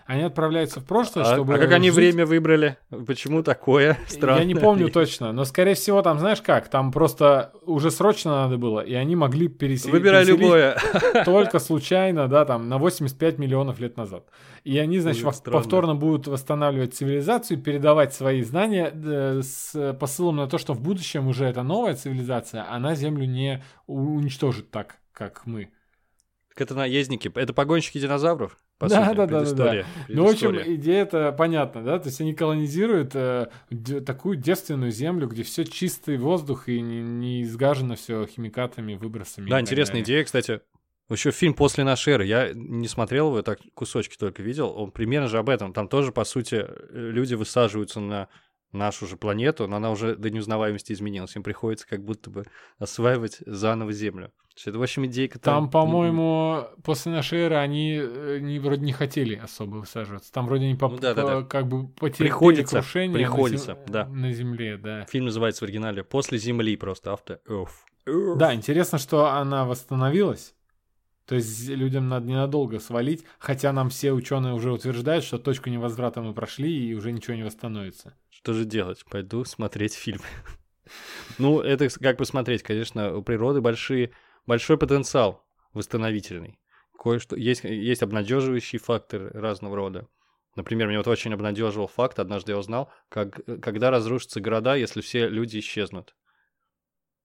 [0.07, 1.96] Они отправляются в прошлое, А, чтобы а как они жить.
[1.96, 2.76] время выбрали?
[3.07, 4.40] Почему такое странное?
[4.42, 8.59] Я не помню точно, но скорее всего там, знаешь как, там просто уже срочно надо
[8.59, 9.92] было, и они могли переселить.
[9.92, 10.76] Выбирай любое.
[11.24, 14.24] только случайно, да, там, на 85 миллионов лет назад.
[14.62, 20.46] И они, значит, во- повторно будут восстанавливать цивилизацию, передавать свои знания э, с посылом на
[20.46, 25.70] то, что в будущем уже эта новая цивилизация, она Землю не уничтожит так, как мы.
[26.57, 30.48] Это наездники, это погонщики динозавров, по Да, сути, да, да, да, предыстория, Ну, в общем,
[30.50, 30.76] предыстория.
[30.76, 31.98] идея-то понятна, да?
[31.98, 37.00] То есть они колонизируют э, де- такую девственную землю, где все чистый воздух и не,
[37.02, 39.50] не изгажено все химикатами, выбросами.
[39.50, 40.05] Да, интересная далее.
[40.05, 40.61] идея, кстати.
[41.11, 42.24] Еще фильм «После нашей эры».
[42.24, 44.70] Я не смотрел его, я так кусочки только видел.
[44.74, 45.72] Он примерно же об этом.
[45.72, 48.28] Там тоже, по сути, э, люди высаживаются на,
[48.75, 51.35] нашу же планету, но она уже до неузнаваемости изменилась.
[51.37, 52.45] Им приходится как будто бы
[52.79, 54.33] осваивать заново Землю.
[54.55, 58.93] Есть это, в общем, идейка Там, по-моему, после нашей эры они, э, не, вроде не
[58.93, 60.33] хотели особо высаживаться.
[60.33, 61.41] Там вроде не поп- Ну да, да, да.
[61.41, 64.07] по- как бы потерпели Приходится, крушение приходится, на, зем- да.
[64.07, 65.07] на Земле, да.
[65.07, 68.37] Фильм называется в оригинале «После Земли» просто, After Earth.
[68.37, 70.53] Да, интересно, что она восстановилась.
[71.27, 76.20] То есть людям надо ненадолго свалить, хотя нам все ученые уже утверждают, что точку невозврата
[76.20, 78.14] мы прошли и уже ничего не восстановится.
[78.29, 79.05] Что же делать?
[79.11, 80.20] Пойду смотреть фильм.
[81.39, 84.12] Ну, это как посмотреть, конечно, у природы большие,
[84.45, 86.61] большой потенциал восстановительный.
[87.03, 90.07] Кое-что есть, есть обнадеживающие факторы разного рода.
[90.57, 95.27] Например, меня вот очень обнадеживал факт, однажды я узнал, как, когда разрушатся города, если все
[95.27, 96.14] люди исчезнут.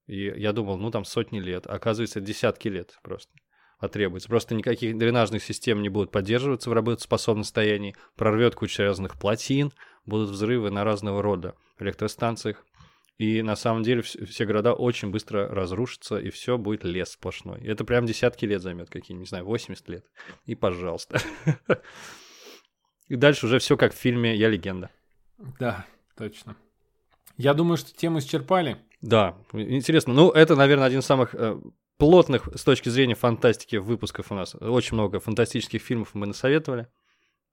[0.08, 3.34] И я думал, ну там сотни лет, оказывается десятки лет просто
[3.80, 4.30] потребуется.
[4.30, 9.72] Просто никаких дренажных систем не будут поддерживаться в работоспособном состоянии, прорвет куча разных плотин,
[10.06, 12.66] будут взрывы на разного рода электростанциях.
[13.18, 17.60] И на самом деле вс- все города очень быстро разрушатся, и все будет лес сплошной.
[17.66, 20.06] Это прям десятки лет займет, какие не знаю, 80 лет.
[20.46, 21.20] И пожалуйста.
[23.10, 24.92] И дальше уже все как в фильме «Я легенда».
[25.60, 26.56] Да, точно.
[27.38, 28.78] Я думаю, что тему исчерпали.
[29.02, 30.14] Да, интересно.
[30.14, 31.60] Ну, это, наверное, один из самых э,
[32.00, 34.56] плотных с точки зрения фантастики выпусков у нас.
[34.56, 36.88] Очень много фантастических фильмов мы насоветовали.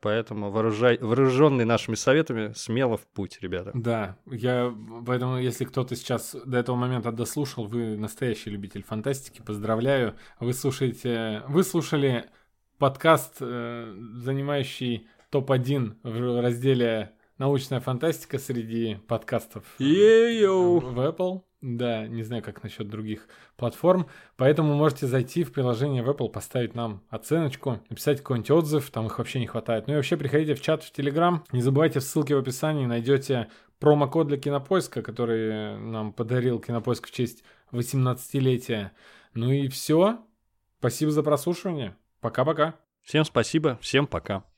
[0.01, 3.73] Поэтому вооружай, вооруженный нашими советами, смело в путь, ребята.
[3.75, 4.73] Да, я
[5.05, 10.15] поэтому, если кто-то сейчас до этого момента дослушал, вы настоящий любитель фантастики, поздравляю.
[10.39, 12.27] Вы слушаете, вы слушали
[12.79, 20.79] подкаст, э, занимающий топ-1 в разделе научная фантастика среди подкастов Е-йоу!
[20.79, 21.46] в Apple.
[21.63, 24.09] Да, не знаю, как насчет других платформ.
[24.37, 29.19] Поэтому можете зайти в приложение в Apple, поставить нам оценочку, написать какой-нибудь отзыв, там их
[29.19, 29.87] вообще не хватает.
[29.87, 31.41] Ну и вообще приходите в чат в Telegram.
[31.53, 33.49] Не забывайте в ссылке в описании найдете
[33.79, 37.43] промокод для Кинопоиска, который нам подарил Кинопоиск в честь
[37.73, 38.91] 18-летия.
[39.35, 40.21] Ну и все.
[40.79, 41.97] Спасибо за прослушивание.
[42.21, 42.75] Пока-пока.
[43.03, 44.56] Всем спасибо, всем пока.